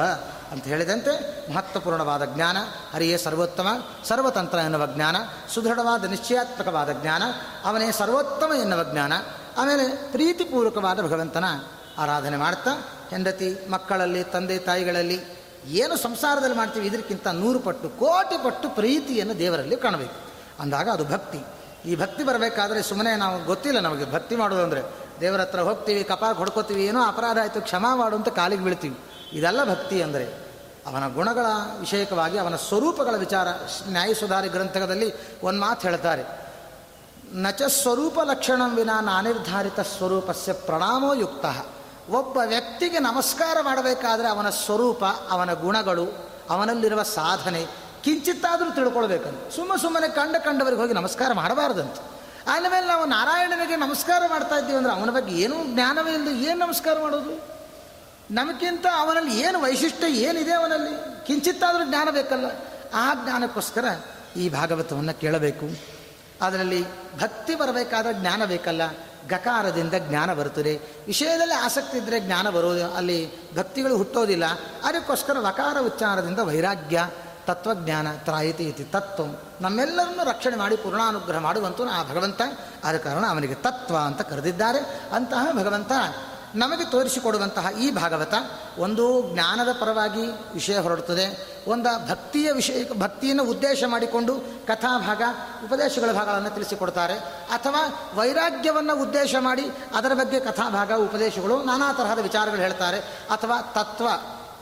ಅಂತ 0.52 0.64
ಹೇಳಿದಂತೆ 0.64 1.14
ಮಹತ್ವಪೂರ್ಣವಾದ 1.54 2.26
ಜ್ಞಾನ, 2.26 2.58
ಹರಿಯೇ 2.94 3.18
ಸರ್ವೋತ್ತಮ, 3.18 3.68
ಸರ್ವತಂತ್ರ 4.06 4.58
ಎನ್ನುವ 4.58 4.86
ಜ್ಞಾನ, 4.86 5.16
ಸುದೃಢವಾದ 5.54 6.04
ನಿಶ್ಚಯಾತ್ಮಕವಾದ 6.04 6.90
ಜ್ಞಾನ, 6.92 7.24
ಅವನೇ 7.66 7.92
ಸರ್ವೋತ್ತಮ 7.92 8.52
ಎನ್ನುವ 8.62 8.84
ಜ್ಞಾನ, 8.84 9.14
ಆಮೇಲೆ 9.58 10.12
ಪ್ರೀತಿಪೂರ್ವಕವಾದ 10.12 11.02
ಭಗವಂತನ 11.02 11.44
ಆರಾಧನೆ 11.98 12.38
ಮಾಡ್ತಾ 12.38 12.72
ಹೆಂಡತಿ 13.10 13.68
ಮಕ್ಕಳಲ್ಲಿ, 13.70 14.24
ತಂದೆ 14.24 14.58
ತಾಯಿಗಳಲ್ಲಿ 14.58 15.39
ಏನು 15.66 15.98
ಸಂಸಾರದಲ್ಲಿ 15.98 16.56
ಮಾಡ್ತೀವಿ 16.56 16.88
ಇದಕ್ಕಿಂತ 16.88 17.28
ನೂರು 17.28 17.60
ಪಟ್ಟು, 17.60 17.90
ಕೋಟಿ 17.90 18.44
ಪಟ್ಟು 18.44 18.70
ಪ್ರೀತಿಯನ್ನು 18.70 19.40
ದೇವರಲ್ಲಿ 19.40 19.76
ಕಾಣಬೇಕು. 19.76 20.18
ಅಂದಾಗ 20.60 20.90
ಅದು 20.90 21.06
ಭಕ್ತಿ. 21.06 21.40
ಈ 21.86 21.96
ಭಕ್ತಿ 21.96 22.24
ಬರಬೇಕಾದ್ರೆ 22.24 22.82
ಸುಮ್ಮನೆ 22.82 23.16
ನಾವು 23.16 23.46
ಗೊತ್ತಿಲ್ಲ 23.46 23.80
ನಮಗೆ 23.80 24.12
ಭಕ್ತಿ 24.12 24.36
ಮಾಡೋದು 24.36 24.64
ಅಂದರೆ, 24.64 24.82
ದೇವರ 25.22 25.42
ಹತ್ರ 25.42 25.60
ಹೋಗ್ತೀವಿ 25.60 26.04
ಕಪಾಕ್ 26.04 26.38
ಹೊಡ್ಕೋತೀವಿ, 26.38 26.86
ಏನೋ 26.86 27.02
ಅಪರಾಧ 27.04 27.38
ಆಯಿತು, 27.38 27.62
ಕ್ಷಮಾ 27.62 27.96
ಮಾಡು 27.96 28.16
ಅಂತ 28.16 28.28
ಕಾಲಿಗೆ 28.30 28.64
ಬೀಳ್ತೀವಿ. 28.64 28.98
ಇದೆಲ್ಲ 29.34 29.64
ಭಕ್ತಿ 29.64 30.02
ಅಂದರೆ, 30.02 30.50
ಅವನ 30.88 31.08
ಗುಣಗಳ 31.08 31.46
ವಿಷಯಕವಾಗಿ 31.80 32.38
ಅವನ 32.38 32.56
ಸ್ವರೂಪಗಳ 32.56 33.16
ವಿಚಾರ. 33.16 33.48
ನ್ಯಾಯ 33.88 34.14
ಸುಧಾರಿ 34.14 34.50
ಗ್ರಂಥದಲ್ಲಿ 34.50 35.40
ಒಂದು 35.44 35.60
ಮಾತು 35.62 35.88
ಹೇಳ್ತಾರೆ, 35.88 36.50
ನಚ 37.34 37.62
ಸ್ವರೂಪ 37.62 38.20
ಲಕ್ಷಣ 38.24 38.62
ವಿನಾ 38.76 39.02
ನಾನಿರ್ಧಾರಿತ 39.02 39.80
ಸ್ವರೂಪಸ್ಯ 39.80 40.54
ಪ್ರಣಾಮೋ 40.54 41.14
ಯುಕ್ತ 41.14 41.46
ಒಬ್ಬ 42.10 42.38
ವ್ಯಕ್ತಿಗೆ 42.38 43.00
ನಮಸ್ಕಾರ 43.00 43.58
ಮಾಡಬೇಕಾದ್ರೆ 43.62 44.28
ಅವನ 44.28 44.50
ಸ್ವರೂಪ, 44.50 45.06
ಅವನ 45.06 45.54
ಗುಣಗಳು, 45.54 46.30
ಅವನಲ್ಲಿರುವ 46.50 47.04
ಸಾಧನೆ, 47.04 47.68
ಕಿಂಚಿತ್ತಾದರೂ 48.04 48.72
ತಿಳ್ಕೊಳ್ಬೇಕಂತ. 48.72 49.54
ಸುಮ್ಮ 49.56 49.76
ಸುಮ್ಮನೆ 49.76 50.08
ಕಂಡ 50.08 50.36
ಕಂಡವರಿಗೆ 50.36 50.82
ಹೋಗಿ 50.82 50.94
ನಮಸ್ಕಾರ 50.94 51.34
ಮಾಡಬಾರ್ದಂತ. 51.34 51.96
ಆಮೇಲೆ 52.48 52.88
ನಾವು 52.88 53.06
ನಾರಾಯಣನಿಗೆ 53.06 53.76
ನಮಸ್ಕಾರ 53.76 54.24
ಮಾಡ್ತಾ 54.30 54.56
ಇದ್ದೀವಿ 54.56 54.78
ಅಂದರೆ 54.78 54.94
ಅವನ 54.94 55.10
ಬಗ್ಗೆ 55.10 55.36
ಏನೂ 55.36 55.56
ಜ್ಞಾನವೇ 55.66 56.14
ಇಲ್ಲದೆ 56.14 56.44
ಏನು 56.44 56.66
ನಮಸ್ಕಾರ 56.66 57.00
ಮಾಡೋದು? 57.00 57.60
ನಮಗಿಂತ 58.32 58.86
ಅವನಲ್ಲಿ 58.98 59.42
ಏನು 59.42 59.62
ವೈಶಿಷ್ಟ್ಯ 59.62 60.08
ಏನಿದೆ 60.08 60.54
ಅವನಲ್ಲಿ? 60.54 61.26
ಕಿಂಚಿತ್ತಾದರೂ 61.28 61.86
ಜ್ಞಾನ 61.86 62.10
ಬೇಕಲ್ಲ. 62.10 62.46
ಆ 62.94 63.14
ಜ್ಞಾನಕ್ಕೋಸ್ಕರ 63.14 63.86
ಈ 64.36 64.50
ಭಾಗವತವನ್ನು 64.50 65.20
ಕೇಳಬೇಕು. 65.20 65.66
ಅದರಲ್ಲಿ 66.42 66.86
ಭಕ್ತಿ 67.20 67.56
ಬರಬೇಕಾದ 67.56 68.06
ಜ್ಞಾನ 68.12 68.46
ಬೇಕಲ್ಲ. 68.46 68.82
ಗಕಾರದಿಂದ 69.28 69.94
ಜ್ಞಾನ 70.00 70.34
ಬರುತ್ತದೆ. 70.34 70.82
ವಿಷಯದಲ್ಲಿ 71.08 71.54
ಆಸಕ್ತಿ 71.54 71.98
ಇದ್ದರೆ 71.98 72.20
ಜ್ಞಾನ 72.20 72.50
ಬರೋದು, 72.50 72.94
ಅಲ್ಲಿ 72.94 73.54
ಭಕ್ತಿಗಳು 73.56 73.98
ಹುಟ್ಟೋದಿಲ್ಲ. 73.98 74.44
ಅದಕ್ಕೋಸ್ಕರ 74.84 75.38
ವಕಾರ 75.40 75.78
ಉಚ್ಚಾರದಿಂದ 75.86 76.40
ವೈರಾಗ್ಯ, 76.40 77.10
ತತ್ವಜ್ಞಾನ, 77.46 78.08
ತ್ರಾಯಿತಿ 78.18 78.64
ಇತಿ 78.64 78.84
ತತ್ವ. 78.84 79.24
ನಮ್ಮೆಲ್ಲರನ್ನು 79.62 80.24
ರಕ್ಷಣೆ 80.24 80.56
ಮಾಡಿ 80.56 80.76
ಪೂರ್ಣಾನುಗ್ರಹ 80.78 81.38
ಮಾಡುವಂತೂ 81.38 81.88
ಆ 81.88 82.04
ಭಗವಂತ. 82.04 82.42
ಆದ 82.84 82.98
ಕಾರಣ 82.98 83.26
ಅವನಿಗೆ 83.30 83.54
ತತ್ವ 83.54 83.98
ಅಂತ 83.98 84.22
ಕರೆದಿದ್ದಾರೆ. 84.22 85.02
ಅಂತಹ 85.12 85.48
ಭಗವಂತ 85.52 85.92
ನಮಗೆ 86.56 86.92
ತೋರಿಸಿಕೊಡುವಂತಹ 86.92 87.68
ಈ 87.80 87.92
ಭಾಗವತ 87.92 88.34
ಒಂದು 88.78 89.34
ಜ್ಞಾನದ 89.34 89.72
ಪರವಾಗಿ 89.72 90.22
ವಿಷಯ 90.54 90.80
ಹೊರಡುತ್ತದೆ. 90.80 91.48
ಒಂದು 91.68 92.10
ಭಕ್ತಿಯ 92.10 92.52
ವಿಷಯ, 92.52 92.86
ಭಕ್ತಿಯನ್ನು 93.00 93.44
ಉದ್ದೇಶ 93.44 93.84
ಮಾಡಿಕೊಂಡು 93.88 94.36
ಕಥಾಭಾಗ, 94.68 95.22
ಉಪದೇಶಗಳ 95.66 96.12
ಭಾಗಗಳನ್ನು 96.12 96.50
ತಿಳಿಸಿಕೊಡ್ತಾರೆ. 96.50 97.14
ಅಥವಾ 97.50 98.12
ವೈರಾಗ್ಯವನ್ನು 98.16 99.02
ಉದ್ದೇಶ 99.02 99.36
ಮಾಡಿ 99.40 99.72
ಅದರ 99.96 100.14
ಬಗ್ಗೆ 100.14 100.40
ಕಥಾಭಾಗ, 100.40 100.94
ಉಪದೇಶಗಳು 100.94 101.64
ನಾನಾ 101.64 101.94
ತರಹದ 101.94 102.20
ವಿಚಾರಗಳು 102.20 102.62
ಹೇಳ್ತಾರೆ. 102.62 103.00
ಅಥವಾ 103.32 103.62
ತತ್ವ, 103.62 104.08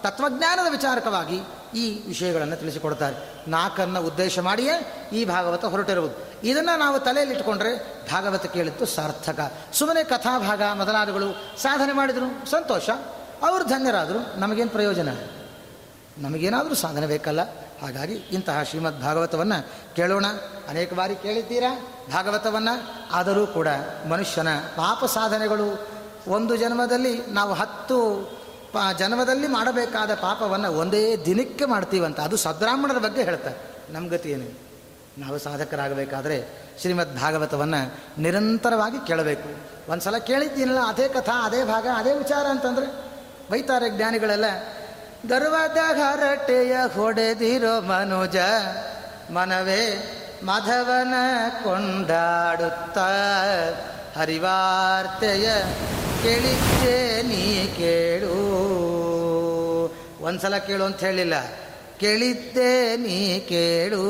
ತತ್ವಜ್ಞಾನದ 0.03 0.71
ವಿಚಾರಕವಾಗಿ 0.71 1.41
ಈ 1.75 2.07
ವಿಷಯಗಳನ್ನು 2.07 2.55
ತಿಳಿಸಿಕೊಡ್ತಾರೆ. 2.55 3.49
ನಾಲ್ಕನ್ನು 3.49 4.01
ಉದ್ದೇಶ 4.01 4.39
ಮಾಡಿಯೇ 4.39 5.09
ಈ 5.13 5.25
ಭಾಗವತ 5.25 5.65
ಹೊರಟಿರುವುದು. 5.65 6.47
ಇದನ್ನು 6.47 6.79
ನಾವು 6.79 6.99
ತಲೆಯಲ್ಲಿಟ್ಟುಕೊಂಡ್ರೆ 6.99 8.01
ಭಾಗವತ 8.11 8.45
ಕೇಳಿದ್ದು 8.45 8.85
ಸಾರ್ಥಕ. 8.85 9.53
ಸುಮ್ಮನೆ 9.73 10.03
ಕಥಾಭಾಗ, 10.03 10.61
ಮೊದಲಾದಗಳು 10.73 11.59
ಸಾಧನೆ 11.61 11.93
ಮಾಡಿದರು, 11.93 12.51
ಸಂತೋಷ. 12.51 12.89
ಅವರು 13.41 13.63
ಧನ್ಯರಾದರು, 13.63 14.39
ನಮಗೇನು 14.39 14.69
ಪ್ರಯೋಜನ? 14.69 15.09
ನಮಗೇನಾದರೂ 16.17 16.75
ಸಾಧನೆ 16.75 17.07
ಬೇಕಲ್ಲ? 17.07 17.41
ಹಾಗಾಗಿ 17.81 18.13
ಇಂತಹ 18.13 18.63
ಶ್ರೀಮದ್ 18.63 19.01
ಭಾಗವತವನ್ನು 19.01 19.67
ಕೇಳೋಣ. 19.95 20.25
ಅನೇಕ 20.69 20.93
ಬಾರಿ 20.93 21.15
ಕೇಳಿದ್ದೀರಾ 21.15 21.87
ಭಾಗವತವನ್ನು? 22.11 22.93
ಆದರೂ 23.11 23.47
ಕೂಡ 23.47 23.67
ಮನುಷ್ಯನ 24.09 24.47
ಪಾಪ 24.59 25.05
ಸಾಧನೆಗಳು 25.05 25.87
ಒಂದು 26.27 26.55
ಜನ್ಮದಲ್ಲಿ 26.55 27.25
ನಾವು 27.25 27.53
ಹತ್ತು 27.53 28.29
ಪಾ 28.73 28.93
ಜನ್ಮದಲ್ಲಿ 28.93 29.47
ಮಾಡಬೇಕಾದ 29.47 30.13
ಪಾಪವನ್ನು 30.13 30.71
ಒಂದೇ 30.71 31.17
ದಿನಕ್ಕೆ 31.25 31.65
ಮಾಡ್ತೀವಂತ. 31.65 32.19
ಅದು 32.19 32.37
ಸದ್ರಾಹ್ಮಣರ 32.37 32.97
ಬಗ್ಗೆ 32.97 33.23
ಹೇಳ್ತಾರೆ. 33.23 33.77
ನಮ್ಮ 33.93 34.09
ಗತಿ 34.09 34.29
ಏನು? 34.29 34.67
ನಾವು 35.17 35.37
ಸಾಧಕರಾಗಬೇಕಾದ್ರೆ 35.37 36.47
ಶ್ರೀಮದ್ 36.81 37.19
ಭಾಗವತವನ್ನು 37.19 37.97
ನಿರಂತರವಾಗಿ 38.21 39.07
ಕೇಳಬೇಕು. 39.07 39.49
ಒಂದು 39.91 40.03
ಸಲ 40.03 40.17
ಕೇಳಿದ್ದೀನಲ್ಲ, 40.17 40.79
ಅದೇ 40.79 41.07
ಕಥಾ, 41.07 41.45
ಅದೇ 41.45 41.63
ಭಾಗ, 41.63 41.87
ಅದೇ 41.95 42.13
ವಿಚಾರ 42.13 42.45
ಅಂತಂದರೆ 42.45 42.87
ಬೈತಾರೆ 43.51 43.89
ಜ್ಞಾನಿಗಳೆಲ್ಲ, 43.89 44.45
ಗರ್ವದ 45.27 45.77
ಹರಟೆಯ 45.97 46.77
ಹೊಡೆದಿರೋ 46.95 47.81
ಮನುಜ, 47.81 48.37
ಮನವೇ 49.31 50.13
ಮಾಧವನ 50.43 51.13
ಕೊಂಡಾಡುತ್ತ. 51.63 52.97
ಹರಿವಾರ್ತೆಯ 54.17 55.49
ಕೇಳಿದ್ದೆ 56.23 57.21
ನೀ 57.21 57.67
ಕೇಳು. 57.67 58.56
ಒಂದ್ಸಲ 60.21 60.57
ಕೇಳು 60.57 60.83
ಅಂತ 60.83 60.99
ಹೇಳಿಲ್ಲ. 60.99 61.33
ಕೇಳಿದ್ದೇ 61.99 62.97
ನೀ 62.97 63.39
ಕೇಳು, 63.39 64.01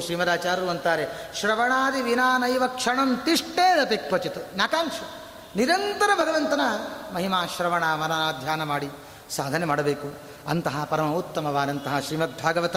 ಶ್ರೀಮದಾಚಾರ್ಯರು 0.00 0.70
ಅಂತಾರೆ. 0.70 1.06
ಶ್ರವಣಾದಿ 1.40 2.02
ವಿನಾನೈವ 2.02 2.62
ಕ್ಷಣಂ 2.66 3.22
ತಿಷ್ಟೇ 3.24 3.96
ಕ್ವಚಿತು 3.96 4.56
ನಾಕಾಂಕ್ಷ 4.56 4.96
ನಿರಂತರ 5.56 6.10
ಭಗವಂತನ 6.14 6.60
ಮಹಿಮಾ 7.14 7.46
ಶ್ರವಣ 7.56 7.84
ಮನನ 7.94 8.40
ಧ್ಯಾನ 8.40 8.62
ಮಾಡಿ 8.62 8.88
ಸಾಧನೆ 9.30 9.64
ಮಾಡಬೇಕು. 9.64 10.14
ಅಂತಹ 10.48 10.84
ಪರಮ 10.84 11.12
ಉತ್ತಮವಾದಂತಹ 11.12 12.00
ಶ್ರೀಮದ್ 12.00 12.42
ಭಾಗವತ 12.42 12.76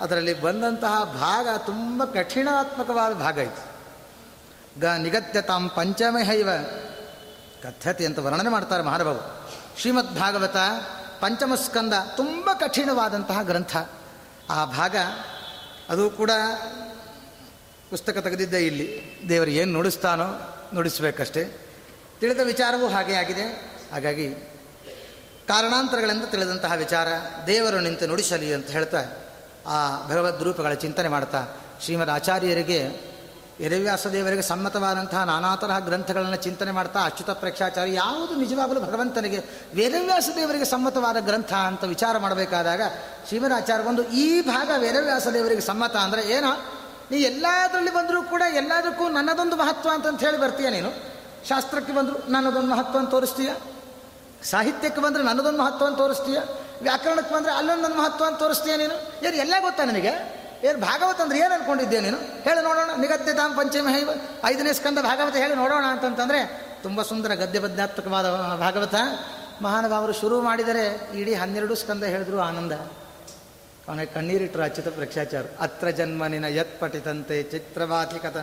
ಅದರಲ್ಲಿ 0.00 0.40
ಬಂದಂತಹ 0.40 1.04
ಭಾಗ 1.04 1.48
ತುಂಬ 1.66 2.04
ಕಠಿಣಾತ್ಮಕವಾದ 2.04 3.12
ಭಾಗ 3.12 3.38
ಇತ್ತು 3.38 3.78
ಗ 4.80 4.84
ನಿಗತ್ಯ 4.84 5.02
ನಿಗತ್ಯತಾಂ 5.02 5.68
ಪಂಚಮಹೈವ. 5.68 6.48
ಕಥತಿ 7.62 8.06
ಅಂತ 8.06 8.18
ವರ್ಣನೆ 8.18 8.48
ಮಾಡ್ತಾರೆ 8.48 8.82
ಮಹಾನುಭಾವ 8.82 9.20
ಶ್ರೀಮದ್ 9.78 10.18
ಭಾಗವತ 10.18 10.56
ಪಂಚಮಸ್ಕಂದ 11.20 11.92
ತುಂಬ 12.16 12.50
ಕಠಿಣವಾದಂತಹ 12.52 13.42
ಗ್ರಂಥ. 13.42 13.76
ಆ 14.50 14.64
ಭಾಗ 14.64 14.96
ಅದು 15.88 16.10
ಕೂಡ 16.10 16.30
ಪುಸ್ತಕ 17.90 18.18
ತೆಗೆದಿದ್ದೆ 18.18 18.66
ಇಲ್ಲಿ. 18.66 19.18
ದೇವರು 19.28 19.50
ಏನು 19.50 19.72
ನುಡಿಸ್ತಾನೋ 19.72 20.24
ನುಡಿಸ್ಬೇಕಷ್ಟೇ. 20.74 21.68
ತಿಳಿದ 22.20 22.40
ವಿಚಾರವೂ 22.40 22.88
ಹಾಗೆ 22.88 23.14
ಆಗಿದೆ. 23.14 23.78
ಹಾಗಾಗಿ 23.92 24.34
ಕಾರಣಾಂತರಗಳಿಂದ 25.48 26.24
ತಿಳಿದಂತಹ 26.24 26.72
ವಿಚಾರ 26.72 27.08
ದೇವರು 27.46 27.80
ನಿಂತು 27.80 28.06
ನುಡಿಸಲಿ 28.06 28.54
ಅಂತ 28.54 28.66
ಹೇಳ್ತಾ 28.66 29.04
ಆ 29.66 30.08
ಭಗವದ್ 30.08 30.42
ರೂಪಗಳ 30.42 30.72
ಚಿಂತನೆ 30.72 31.08
ಮಾಡ್ತಾ 31.08 31.46
ಶ್ರೀಮದ್ 31.82 32.10
ಆಚಾರ್ಯರಿಗೆ 32.10 33.07
ವೇದವ್ಯಾಸ 33.60 34.06
ದೇವರಿಗೆ 34.06 34.42
ಸಮ್ಮತವಾದಂತಹ 34.42 35.24
ನಾನಾ 35.24 35.56
ತರಹ 35.56 35.78
ಗ್ರಂಥಗಳನ್ನು 35.78 36.36
ಚಿಂತನೆ 36.36 36.70
ಮಾಡ್ತಾ 36.70 37.04
ಅಚ್ಯುತ 37.04 37.30
ಪ್ರೇಕ್ಷಾಚಾರ್ಯ 37.30 37.94
ಯಾವುದು 37.94 38.34
ನಿಜವಾಗಲೂ 38.34 38.80
ಭಗವಂತನಿಗೆ 38.80 39.38
ವೇದವ್ಯಾಸ 39.74 40.28
ದೇವರಿಗೆ 40.36 40.64
ಸಮ್ಮತವಾದ 40.64 41.16
ಗ್ರಂಥ 41.20 41.52
ಅಂತ 41.52 41.84
ವಿಚಾರ 41.84 42.18
ಮಾಡಬೇಕಾದಾಗ 42.18 42.82
ಶ್ರೀಮದಾಚಾರ್ಯ 43.28 43.84
ಬಂದು 43.84 44.04
ಈ 44.04 44.40
ಭಾಗ 44.42 44.70
ವೇದವ್ಯಾಸ 44.78 45.28
ದೇವರಿಗೆ 45.28 45.60
ಸಮ್ಮತ 45.60 45.96
ಅಂದರೆ 45.96 46.22
ಏನೋ? 46.22 46.52
ನೀ 47.10 47.16
ಎಲ್ಲದರಲ್ಲಿ 47.16 47.94
ಬಂದರೂ 47.94 48.22
ಕೂಡ 48.22 48.42
ಎಲ್ಲದಕ್ಕೂ 48.54 49.08
ನನ್ನದೊಂದು 49.08 49.56
ಮಹತ್ವ 49.56 49.88
ಅಂತಂತ 49.90 50.20
ಹೇಳಿ 50.20 50.38
ಬರ್ತೀಯ 50.38 50.70
ನೀನು? 50.70 50.90
ಶಾಸ್ತ್ರಕ್ಕೆ 51.48 51.92
ಬಂದರೂ 51.92 52.32
ನನ್ನದೊಂದು 52.32 52.70
ಮಹತ್ವ 52.70 52.98
ಅಂತ 52.98 53.10
ತೋರಿಸ್ತೀಯ? 53.10 53.50
ಸಾಹಿತ್ಯಕ್ಕೆ 54.42 55.00
ಬಂದರೆ 55.00 55.22
ನನ್ನದೊಂದು 55.22 55.62
ಮಹತ್ವ 55.62 55.84
ಅಂತ 55.84 55.98
ತೋರಿಸ್ತೀಯ? 55.98 56.38
ವ್ಯಾಕರಣಕ್ಕೆ 56.82 57.34
ಬಂದರೆ 57.34 57.52
ಅಲ್ಲೊಂದೊಂದು 57.52 57.96
ಮಹತ್ವ 57.96 58.24
ಅಂತ 58.24 58.38
ತೋರಿಸ್ತೀಯ 58.38 58.76
ನೀನು? 58.76 59.26
ಏನು 59.26 59.36
ಎಲ್ಲ 59.36 59.54
ಗೊತ್ತಾ 59.60 59.84
ನನಗೆ? 59.84 60.37
ಏನು 60.64 60.78
ಭಾಗವತ 60.80 61.20
ಅಂದ್ರೆ 61.20 61.38
ಏನು 61.38 61.54
ಅನ್ಕೊಂಡಿದ್ದೆ 61.54 62.00
ನೀನು? 62.00 62.16
ಹೇಳಿ 62.16 62.62
ನೋಡೋಣ. 62.62 63.00
ನಿಗದ್ಯತಾಂ 63.00 63.54
ಪಂಚಮ 63.54 63.88
ಹೈವ 63.88 64.10
ಐದನೇ 64.44 64.72
ಸ್ಕಂದ 64.72 64.98
ಭಾಗವತ 64.98 65.36
ಹೇಳಿ 65.36 65.54
ನೋಡೋಣ 65.54 65.84
ಅಂತಂತಂದರೆ 65.84 66.68
ತುಂಬ 66.82 67.02
ಸುಂದರ 67.02 67.34
ಗದ್ಯಬದ್ಧಾತ್ಮಕವಾದ 67.34 68.26
ಭಾಗವತ. 68.58 68.94
ಮಹಾನುಭಾವರು 69.62 70.12
ಶುರು 70.12 70.40
ಮಾಡಿದರೆ 70.40 71.10
ಇಡೀ 71.14 71.34
ಹನ್ನೆರಡು 71.34 71.74
ಸ್ಕಂದ 71.74 72.04
ಹೇಳಿದ್ರು 72.04 72.40
ಆನಂದ. 72.40 72.72
ಅವನಿಗೆ 73.88 74.12
ಕಣ್ಣೀರಿಟ್ಟರು 74.12 74.62
ಅಚ್ಯುತ 74.62 74.88
ಪ್ರೇಕ್ಷಾಚಾರ 74.88 75.44
ಅತ್ರ 75.60 75.90
ಜನ್ಮನಿನ 75.90 76.44
ಯತ್ 76.44 76.80
ಪಠಿತಂತೆ 76.80 77.42
ಚಿತ್ರವಾತಿಕತ 77.42 78.36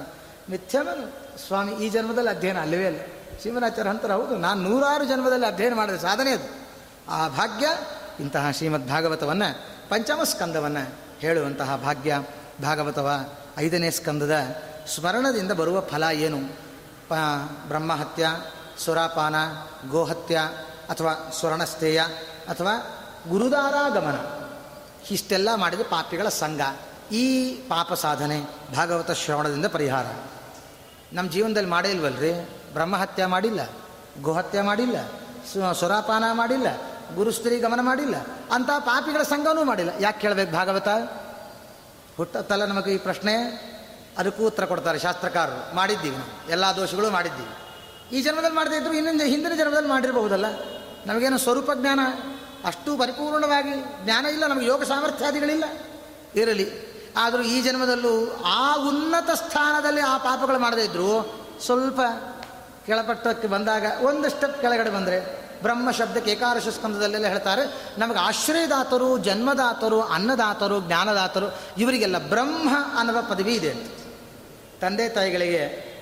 ಮಿಥ್ಯವನು 0.49 1.37
ಸ್ವಾಮಿ 1.47 1.71
ಈ 1.71 1.89
ಜನ್ಮದಲ್ಲಿ 1.89 2.29
ಅಧ್ಯಯನ 2.29 2.59
ಅಲ್ಲವೇ 2.59 2.85
ಅಲ್ಲ. 2.85 2.99
ಶ್ರೀಮದಾಚಾರ್ಯ 3.41 3.89
ಅಂತಾರೆ, 3.89 4.13
ಹೌದು, 4.13 4.37
ನಾನು 4.37 4.61
ನೂರಾರು 4.61 5.05
ಜನ್ಮದಲ್ಲಿ 5.05 5.45
ಅಧ್ಯಯನ 5.45 5.73
ಮಾಡಿದ, 5.73 5.95
ಸಾಧನೆ 5.95 6.31
ಅದು. 6.31 6.65
ಆ 7.11 7.27
ಭಾಗ್ಯ 7.27 7.67
ಇಂತಹ 8.19 8.51
ಶ್ರೀಮದ್ 8.51 8.89
ಭಾಗವತವನ್ನು 8.89 9.65
ಪಂಚಮ 9.89 10.23
ಸ್ಕಂದವನ್ನು 10.23 11.04
ಹೇಳುವಂತಹ 11.19 11.75
ಭಾಗ್ಯ 11.75 12.23
ಭಾಗವತವ 12.61 13.09
ಐದನೇ 13.57 13.91
ಸ್ಕಂದದ 13.91 14.35
ಸ್ಮರಣದಿಂದ 14.95 15.51
ಬರುವ 15.51 15.81
ಫಲ 15.81 16.03
ಏನು? 16.11 16.39
ಪ, 17.09 17.13
ಬ್ರಹ್ಮಹತ್ಯ 17.67 18.27
ಸ್ವರಾಪಾನ 18.83 19.35
ಗೋಹತ್ಯ 19.89 20.35
ಅಥವಾ 20.89 21.31
ಸ್ವರ್ಣಸ್ಥೇಯ 21.39 22.01
ಅಥವಾ 22.49 22.73
ಗುರುದಾರಾಗಮನ. 23.29 24.17
ಇಷ್ಟೆಲ್ಲ 25.11 25.49
ಮಾಡಿದ 25.55 25.81
ಪಾಪಿಗಳ 25.81 26.29
ಸಂಘ. 26.29 26.61
ಈ 27.11 27.53
ಪಾಪ 27.53 27.93
ಸಾಧನೆ 27.93 28.41
ಭಾಗವತ 28.75 29.11
ಶ್ರವಣದಿಂದ 29.11 29.65
ಪರಿಹಾರ. 29.65 30.05
ನಮ್ಮ 31.13 31.31
ಜೀವನದಲ್ಲಿ 31.31 31.69
ಮಾಡೇ 31.69 31.89
ಇಲ್ವಲ್ರಿ? 31.89 32.31
ಬ್ರಹ್ಮಹತ್ಯೆ 32.73 33.25
ಮಾಡಿಲ್ಲ, 33.25 33.69
ಗೋಹತ್ಯ 34.21 34.61
ಮಾಡಿಲ್ಲ 34.61 34.97
ಸುರಾಪಾನ 35.73 36.23
ಮಾಡಿಲ್ಲ 36.33 36.67
ಗುರುಸ್ತ್ರೀ 37.15 37.59
ಗಮನ 37.59 37.79
ಮಾಡಿಲ್ಲ. 37.81 38.15
ಅಂತ 38.51 38.69
ಪಾಪಿಗಳ 38.79 39.21
ಸಂಘನೂ 39.21 39.63
ಮಾಡಿಲ್ಲ. 39.63 39.91
ಯಾಕೆ 39.99 40.21
ಕೇಳಬೇಕು 40.21 40.51
ಭಾಗವತ? 40.51 40.87
ಹುಟ್ಟತ್ತಲ್ಲ 42.17 42.65
ನಮಗೆ 42.65 42.93
ಈ 42.93 42.97
ಪ್ರಶ್ನೆ 42.97 43.35
ಅದಕ್ಕೂ 44.17 44.45
ಉತ್ತರ 44.45 44.65
ಕೊಡ್ತಾರೆ 44.65 44.99
ಶಾಸ್ತ್ರಕಾರರು. 44.99 45.75
ಮಾಡಿದ್ದೀವಿ 45.75 46.17
ನಾವು. 46.17 46.51
ಎಲ್ಲ 46.51 46.65
ದೋಷಗಳು 46.75 47.09
ಮಾಡಿದ್ದೀವಿ. 47.09 47.49
ಈ 48.17 48.21
ಜನ್ಮದಲ್ಲಿ 48.21 48.55
ಮಾಡದೇ 48.55 48.75
ಇದ್ರು 48.75 48.93
ಇನ್ನೊಂದು 48.93 49.23
ಹಿಂದಿನ 49.23 49.53
ಜನ್ಮದಲ್ಲಿ 49.57 49.89
ಮಾಡಿರಬಹುದಲ್ಲ? 49.89 50.45
ನಮಗೇನು 51.05 51.37
ಸ್ವರೂಪ 51.37 51.71
ಜ್ಞಾನ? 51.73 51.99
ಅಷ್ಟು 52.65 52.97
ಪರಿಪೂರ್ಣವಾಗಿ 52.97 54.05
ಜ್ಞಾನ 54.05 54.25
ಇಲ್ಲ. 54.25 54.47
ನಮಗೆ 54.47 54.65
ಯೋಗ 54.65 54.83
ಸಾಮರ್ಥ್ಯಾದಿಗಳಿಲ್ಲ. 54.83 55.63
ಇರಲಿ. 56.35 56.95
ಆದರೂ 57.17 57.41
ಈ 57.41 57.61
ಜನ್ಮದಲ್ಲೂ 57.61 58.43
ಆ 58.45 58.75
ಉನ್ನತ 58.75 59.29
ಸ್ಥಾನದಲ್ಲಿ 59.29 60.01
ಆ 60.01 60.17
ಪಾಪಗಳು 60.17 60.59
ಮಾಡದೇ 60.59 60.81
ಇದ್ರು 60.81 61.39
ಸ್ವಲ್ಪ 61.61 62.01
ಕೆಳಪಟ್ಟಕ್ಕೆ 62.85 63.47
ಬಂದಾಗ 63.47 63.85
ಒಂದು 64.01 64.29
ಸ್ಟೆಪ್ 64.29 64.61
ಕೆಳಗಡೆ 64.61 64.89
ಬಂದರೆ 64.89 65.44
ಬ್ರಹ್ಮ 65.61 65.91
ಶಬ್ದಕ್ಕೆ 65.91 66.31
ಏಕಾದಶ 66.31 66.67
ಸ್ಕಂದದಲ್ಲೆಲ್ಲ 66.67 67.27
ಹೇಳ್ತಾರೆ, 67.27 67.91
ನಮಗೆ 67.97 68.19
ಆಶ್ರಯದಾತರು, 68.19 69.17
ಜನ್ಮದಾತರು, 69.17 70.01
ಅನ್ನದಾತರು, 70.01 70.81
ಜ್ಞಾನದಾತರು, 70.81 71.59
ಇವರಿಗೆಲ್ಲ 71.77 72.29
ಬ್ರಹ್ಮ 72.29 72.69
ಅನ್ನುವ 72.99 73.17
ಪದವಿ 73.29 73.53
ಇದೆ 73.53 73.71
ಅಂತ. 73.71 73.91
ತಂದೆ 74.81 75.09
ತಾಯಿಗಳಿಗೆ 75.09 75.95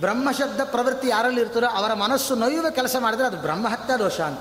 ಬ್ರಹ್ಮ 0.00 0.30
ಶಬ್ದ 0.30 0.60
ಪ್ರವೃತ್ತಿ 0.60 1.08
ಯಾರಲ್ಲಿ 1.08 1.40
ಇರ್ತಾರೋ 1.40 1.66
ಅವರ 1.66 1.94
ಮನಸ್ಸು 1.94 2.34
ನೋಯುವ 2.34 2.70
ಕೆಲಸ 2.70 2.96
ಮಾಡಿದರೆ 2.98 3.26
ಅದು 3.26 3.36
ಬ್ರಹ್ಮಹತ್ಯಾ 3.36 3.96
ದೋಷ 3.96 4.20
ಅಂತ. 4.20 4.40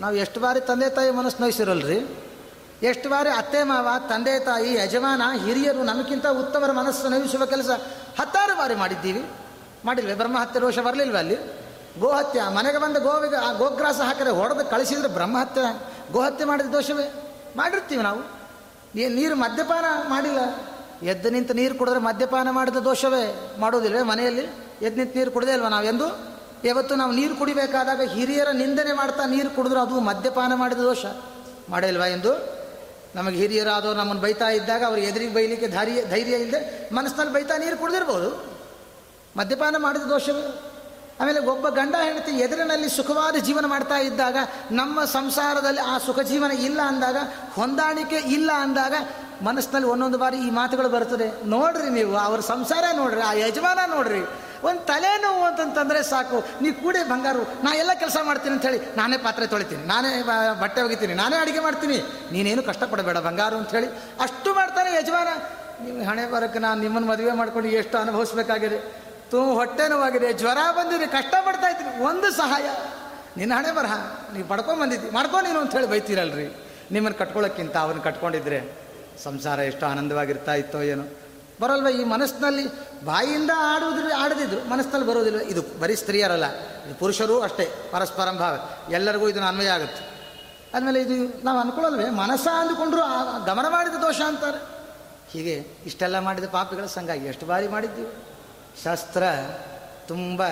ನಾವು 0.00 0.16
ಎಷ್ಟು 0.16 0.40
ಬಾರಿ 0.40 0.60
ತಂದೆ 0.60 0.90
ತಾಯಿ 0.90 1.10
ಮನಸ್ಸು 1.10 1.40
ನೋಯಿಸಿರಲ್ರಿ? 1.40 2.26
ಎಷ್ಟು 2.82 3.08
ಬಾರಿ 3.08 3.30
ಅತ್ತೆ 3.30 3.62
ಮಾವ, 3.62 3.88
ತಂದೆ 4.08 4.44
ತಾಯಿ, 4.44 4.74
ಯಜಮಾನ, 4.74 5.22
ಹಿರಿಯರು 5.44 5.82
ನಮಗಿಂತ 5.82 6.26
ಉತ್ತಮರ 6.26 6.72
ಮನಸ್ಸು 6.72 7.08
ನೋಯಿಸುವ 7.08 7.46
ಕೆಲಸ 7.46 7.70
ಹತ್ತಾರು 8.20 8.58
ಬಾರಿ 8.58 8.74
ಮಾಡಿದ್ದೀವಿ. 8.74 9.24
ಮಾಡಿಲ್ವೇ? 9.84 10.14
ಬ್ರಹ್ಮಹತ್ಯೆ 10.14 10.60
ದೋಷ 10.60 10.78
ಬರಲಿಲ್ವ 10.78 11.16
ಅಲ್ಲಿ? 11.16 11.67
ಗೋಹತ್ಯೆ, 11.98 12.54
ಮನೆಗೆ 12.54 12.78
ಬಂದ 12.78 12.96
ಗೋವಿಗೆ, 12.96 13.36
ಆ 13.36 13.52
ಗೋಗ್ರಾಸ 13.52 14.00
ಹಾಕಿದ್ರೆ 14.00 14.30
ಹೊಡೆದು 14.30 14.70
ಕಳಿಸಿದ್ರೆ 14.70 15.08
ಬ್ರಹ್ಮಹತ್ಯೆ, 15.08 16.12
ಗೋಹತ್ಯೆ 16.12 16.44
ಮಾಡಿದ 16.44 16.66
ದೋಷವೇ? 16.66 17.34
ಮಾಡಿರ್ತೀವಿ 17.56 18.02
ನಾವು. 18.02 18.20
ನೀರು 19.14 19.36
ಮದ್ಯಪಾನ 19.36 19.84
ಮಾಡಿಲ್ಲ. 20.08 20.38
ಎದ್ದು 21.06 21.30
ನಿಂತು 21.30 21.54
ನೀರು 21.54 21.74
ಕುಡಿದ್ರೆ 21.74 22.00
ಮದ್ಯಪಾನ 22.00 22.50
ಮಾಡಿದ 22.50 22.76
ದೋಷವೇ? 22.76 23.52
ಮಾಡೋದಿಲ್ವೇ 23.58 24.02
ಮನೆಯಲ್ಲಿ? 24.02 24.42
ಎದ್ದು 24.82 24.96
ನಿಂತು 24.96 25.18
ನೀರು 25.18 25.30
ಕುಡಿದೇ 25.30 25.52
ಇಲ್ವ 25.52 25.66
ನಾವೆಂದು? 25.66 26.38
ಯಾವತ್ತು 26.64 26.94
ನಾವು 26.94 27.12
ನೀರು 27.12 27.36
ಕುಡಿಬೇಕಾದಾಗ 27.36 28.00
ಹಿರಿಯರ 28.02 28.48
ನಿಂದನೆ 28.50 28.92
ಮಾಡ್ತಾ 28.92 29.26
ನೀರು 29.26 29.50
ಕುಡಿದ್ರೆ 29.50 29.80
ಅದು 29.80 30.00
ಮದ್ಯಪಾನ 30.00 30.54
ಮಾಡಿದ 30.54 30.78
ದೋಷ. 30.78 31.06
ಮಾಡಿಲ್ವಾ 31.68 32.06
ಎಂದು? 32.06 32.58
ನಮಗೆ 33.14 33.36
ಹಿರಿಯರಾದವರು 33.36 33.98
ನಮ್ಮನ್ನು 33.98 34.22
ಬೈತಾ 34.22 34.48
ಇದ್ದಾಗ 34.48 34.84
ಅವ್ರು 34.84 35.00
ಎದುರಿಗೆ 35.00 35.34
ಬೈಲಿಕ್ಕೆ 35.34 35.68
ಧೈರ್ಯ 35.68 36.04
ಧೈರ್ಯ 36.04 36.36
ಇಲ್ಲದೆ 36.36 36.94
ಮನಸ್ಸಿನಲ್ಲಿ 36.94 37.34
ಬೈತಾ 37.34 37.56
ನೀರು 37.56 37.76
ಕುಡಿದಿರ್ಬೋದು. 37.76 38.58
ಮದ್ಯಪಾನ 39.36 39.76
ಮಾಡಿದ 39.78 40.02
ದೋಷವೇ? 40.02 40.67
ಆಮೇಲೆ 41.20 41.40
ಒಬ್ಬ 41.52 41.68
ಗಂಡ 41.78 41.94
ಹೆಂಡತಿ 42.06 42.32
ಎದುರಿನಲ್ಲಿ 42.46 42.88
ಸುಖವಾದ 42.96 43.36
ಜೀವನ 43.46 43.66
ಮಾಡ್ತಾ 43.74 43.96
ಇದ್ದಾಗ, 44.08 44.36
ನಮ್ಮ 44.80 45.04
ಸಂಸಾರದಲ್ಲಿ 45.18 45.82
ಆ 45.92 45.94
ಸುಖ 46.06 46.20
ಜೀವನ 46.32 46.52
ಇಲ್ಲ 46.68 46.80
ಅಂದಾಗ, 46.90 47.18
ಹೊಂದಾಣಿಕೆ 47.56 48.18
ಇಲ್ಲ 48.36 48.50
ಅಂದಾಗ 48.66 48.94
ಮನಸ್ಸಿನಲ್ಲಿ 49.46 49.88
ಒಂದೊಂದು 49.94 50.18
ಬಾರಿ 50.18 50.36
ಈ 50.46 50.50
ಮಾತುಗಳು 50.58 50.88
ಬರ್ತದೆ 50.94 51.26
ನೋಡ್ರಿ 51.54 51.88
ನೀವು, 51.96 52.12
ಅವ್ರ 52.26 52.40
ಸಂಸಾರ 52.52 52.84
ನೋಡ್ರಿ, 53.00 53.20
ಆ 53.30 53.32
ಯಜಮಾನ 53.46 53.80
ನೋಡ್ರಿ. 53.94 54.22
ಒಂದು 54.68 54.80
ತಲೆನೋವು 54.86 55.42
ಅಂತಂತಂದರೆ 55.48 56.00
ಸಾಕು. 56.12 56.38
ನೀವು 56.62 56.74
ಕೂಡಿ 56.82 57.00
ಬಂಗಾರು, 57.10 57.42
ನಾ 57.64 57.72
ಎಲ್ಲ 57.82 57.92
ಕೆಲಸ 58.02 58.18
ಮಾಡ್ತೀನಿ 58.28 58.54
ಅಂತ 58.56 58.66
ಹೇಳಿ, 58.68 58.80
ನಾನೇ 58.96 59.18
ಪಾತ್ರೆ 59.26 59.46
ತೊಳಿತೀನಿ, 59.52 59.82
ನಾನೇ 59.92 60.10
ಬಟ್ಟೆ 60.62 60.80
ಒಗಿತೀನಿ, 60.86 61.14
ನಾನೇ 61.22 61.36
ಅಡುಗೆ 61.42 61.60
ಮಾಡ್ತೀನಿ. 61.66 61.98
ನೀನೇನು 62.32 62.62
ಕಷ್ಟಪಡಬೇಡ 62.70 63.18
ಬಂಗಾರು 63.28 63.58
ಅಂತ 63.60 63.70
ಹೇಳಿ, 63.78 63.90
ಅಷ್ಟು 64.26 64.52
ಮಾಡ್ತಾನೆ 64.54 64.92
ಯಜಮಾನ. 65.00 65.28
ನಿಮ್ಮ 65.84 65.98
ಹಣೆ 66.10 66.24
ಬರೋಕ್ಕೆ 66.30 66.60
ನಾನು 66.66 66.78
ನಿಮ್ಮನ್ನು 66.84 67.08
ಮದುವೆ 67.12 67.34
ಮಾಡ್ಕೊಂಡು 67.40 67.68
ಎಷ್ಟು 67.80 67.96
ಅನುಭವಿಸ್ಬೇಕಾಗಿದೆ. 67.98 68.78
ತು 69.30 69.40
ಹೊಟ್ಟೆ 69.54 69.88
ನೋವಾಗಿದೆ 69.88 70.32
ಜ್ವರ 70.32 70.58
ಬಂದಿದೆ, 70.72 71.06
ಕಷ್ಟಪಡ್ತಾ 71.06 71.68
ಇದ್ರಿ 71.70 72.04
ಒಂದು 72.04 72.30
ಸಹಾಯ, 72.30 72.66
ನಿನ್ನ 73.36 73.52
ಹಣೆ 73.54 73.70
ಬರಹ 73.72 73.94
ನೀವು 74.34 74.48
ಪಡ್ಕೊಂಡು 74.48 74.80
ಬಂದಿದ್ದಿ. 74.80 75.10
ಮಾಡ್ಕೊ 75.10 75.40
ನೀನು 75.40 75.60
ಅಂತ 75.60 75.72
ಹೇಳಿ 75.72 75.86
ಬೈತೀರಲ್ರಿ. 75.86 76.46
ನಿಮ್ಮನ್ನು 76.90 77.18
ಕಟ್ಕೊಳ್ಳೋಕ್ಕಿಂತ 77.18 77.76
ಅವನು 77.76 78.00
ಕಟ್ಕೊಂಡಿದ್ರೆ 78.02 78.58
ಸಂಸಾರ 79.24 79.58
ಎಷ್ಟು 79.58 79.86
ಆನಂದವಾಗಿರ್ತಾ 79.86 80.54
ಇತ್ತೋ 80.54 80.80
ಏನೋ. 80.82 81.04
ಬರಲ್ವ, 81.60 81.88
ಈ 81.88 82.04
ಮನಸ್ಸಿನಲ್ಲಿ 82.04 82.64
ಬಾಯಿಯಿಂದ 83.04 83.50
ಆಡುವುದಿಲ್ಲ 83.56 84.12
ಆಡದಿದ್ರು, 84.18 84.70
ಮನಸ್ಸಿನಲ್ಲಿ 84.70 85.06
ಬರೋದಿಲ್ಲ 85.08 85.40
ಇದು 85.40 85.62
ಬರೀ 85.80 85.94
ಸ್ತ್ರೀಯರಲ್ಲ, 85.94 86.46
ಇದು 86.86 86.94
ಪುರುಷರು 86.98 87.40
ಅಷ್ಟೇ, 87.40 87.66
ಪರಸ್ಪರಂ 87.92 88.36
ಭಾವ. 88.36 88.54
ಎಲ್ಲರಿಗೂ 88.92 89.28
ಇದನ್ನು 89.28 89.48
ಅನ್ವಯ 89.48 89.68
ಆಗುತ್ತೆ. 89.68 90.02
ಆದಮೇಲೆ 90.74 91.00
ಇದು 91.00 91.44
ನಾವು 91.44 91.58
ಅನ್ಕೊಳ್ಳಲ್ವೇ 91.58 92.10
ಮನಸ್ಸ 92.10 92.48
ಅಂದುಕೊಂಡ್ರು 92.54 93.02
ಗಮನ 93.44 93.68
ಮಾಡಿದ 93.68 93.94
ದೋಷ 93.94 94.20
ಅಂತಾರೆ. 94.20 94.60
ಹೀಗೆ 95.30 95.54
ಇಷ್ಟೆಲ್ಲ 95.86 96.18
ಮಾಡಿದ 96.18 96.44
ಪಾಪಿಗಳ 96.50 96.86
ಸಂಘ 96.86 97.08
ಎಷ್ಟು 97.08 97.46
ಬಾರಿ 97.46 97.68
ಮಾಡಿದ್ದೀವಿ. 97.68 98.12
ಶಾಸ್ತ್ರ 98.84 99.22
ತುಂಬ 100.08 100.42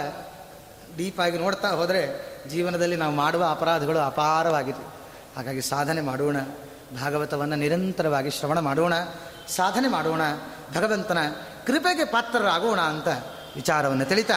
ಡೀಪಾಗಿ 0.97 1.39
ನೋಡ್ತಾ 1.39 1.69
ಹೋದರೆ 1.69 2.27
ಜೀವನದಲ್ಲಿ 2.49 2.97
ನಾವು 2.97 3.15
ಮಾಡುವ 3.15 3.51
ಅಪರಾಧಗಳು 3.51 3.99
ಅಪಾರವಾಗಿದೆ 3.99 4.97
ಹಾಗಾಗಿ 5.37 5.63
ಸಾಧನೆ 5.63 6.01
ಮಾಡೋಣ, 6.01 6.37
ಭಾಗವತವನ್ನು 7.01 7.57
ನಿರಂತರವಾಗಿ 7.57 8.31
ಶ್ರವಣ 8.31 8.59
ಮಾಡೋಣ, 8.59 8.95
ಸಾಧನೆ 9.49 9.89
ಮಾಡೋಣ, 9.89 10.21
ಭಗವಂತನ 10.75 11.19
ಕೃಪೆಗೆ 11.67 12.05
ಪಾತ್ರರಾಗೋಣ 12.05 12.81
ಅಂತ 12.81 13.09
ವಿಚಾರವನ್ನು 13.55 14.05
ತಿಳಿತಾ. 14.05 14.35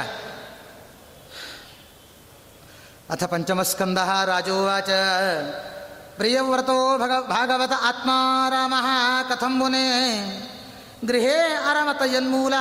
ಅಥ 3.10 3.24
ಪಂಚಮಸ್ಕಂದ 3.24 3.98
ರಾಜೋವಾಚ. 4.26 4.90
ಪ್ರಿಯವ್ರತೋ 6.16 6.98
ಭಗ, 6.98 7.28
ಭಾಗವತ 7.28 7.72
ಆತ್ಮಾರಾಮ 7.84 8.74
ಕಥಂ 9.30 9.60
ಮುನೆ. 9.60 10.00
ಗೃಹೇ 11.06 11.38
ಅರಮತ 11.70 12.02
ಯನ್ಮೂಲ. 12.06 12.54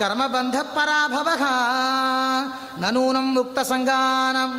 कर्मबन्धपराभवः। 0.00 1.42
न 2.82 2.94
नूनं 2.94 3.36
उक्तसङ्गानं 3.36 4.58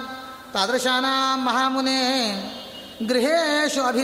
तादृशानां 0.54 1.38
महामुने 1.40 2.02
गृहेषु 3.02 3.82
अभि 3.82 3.94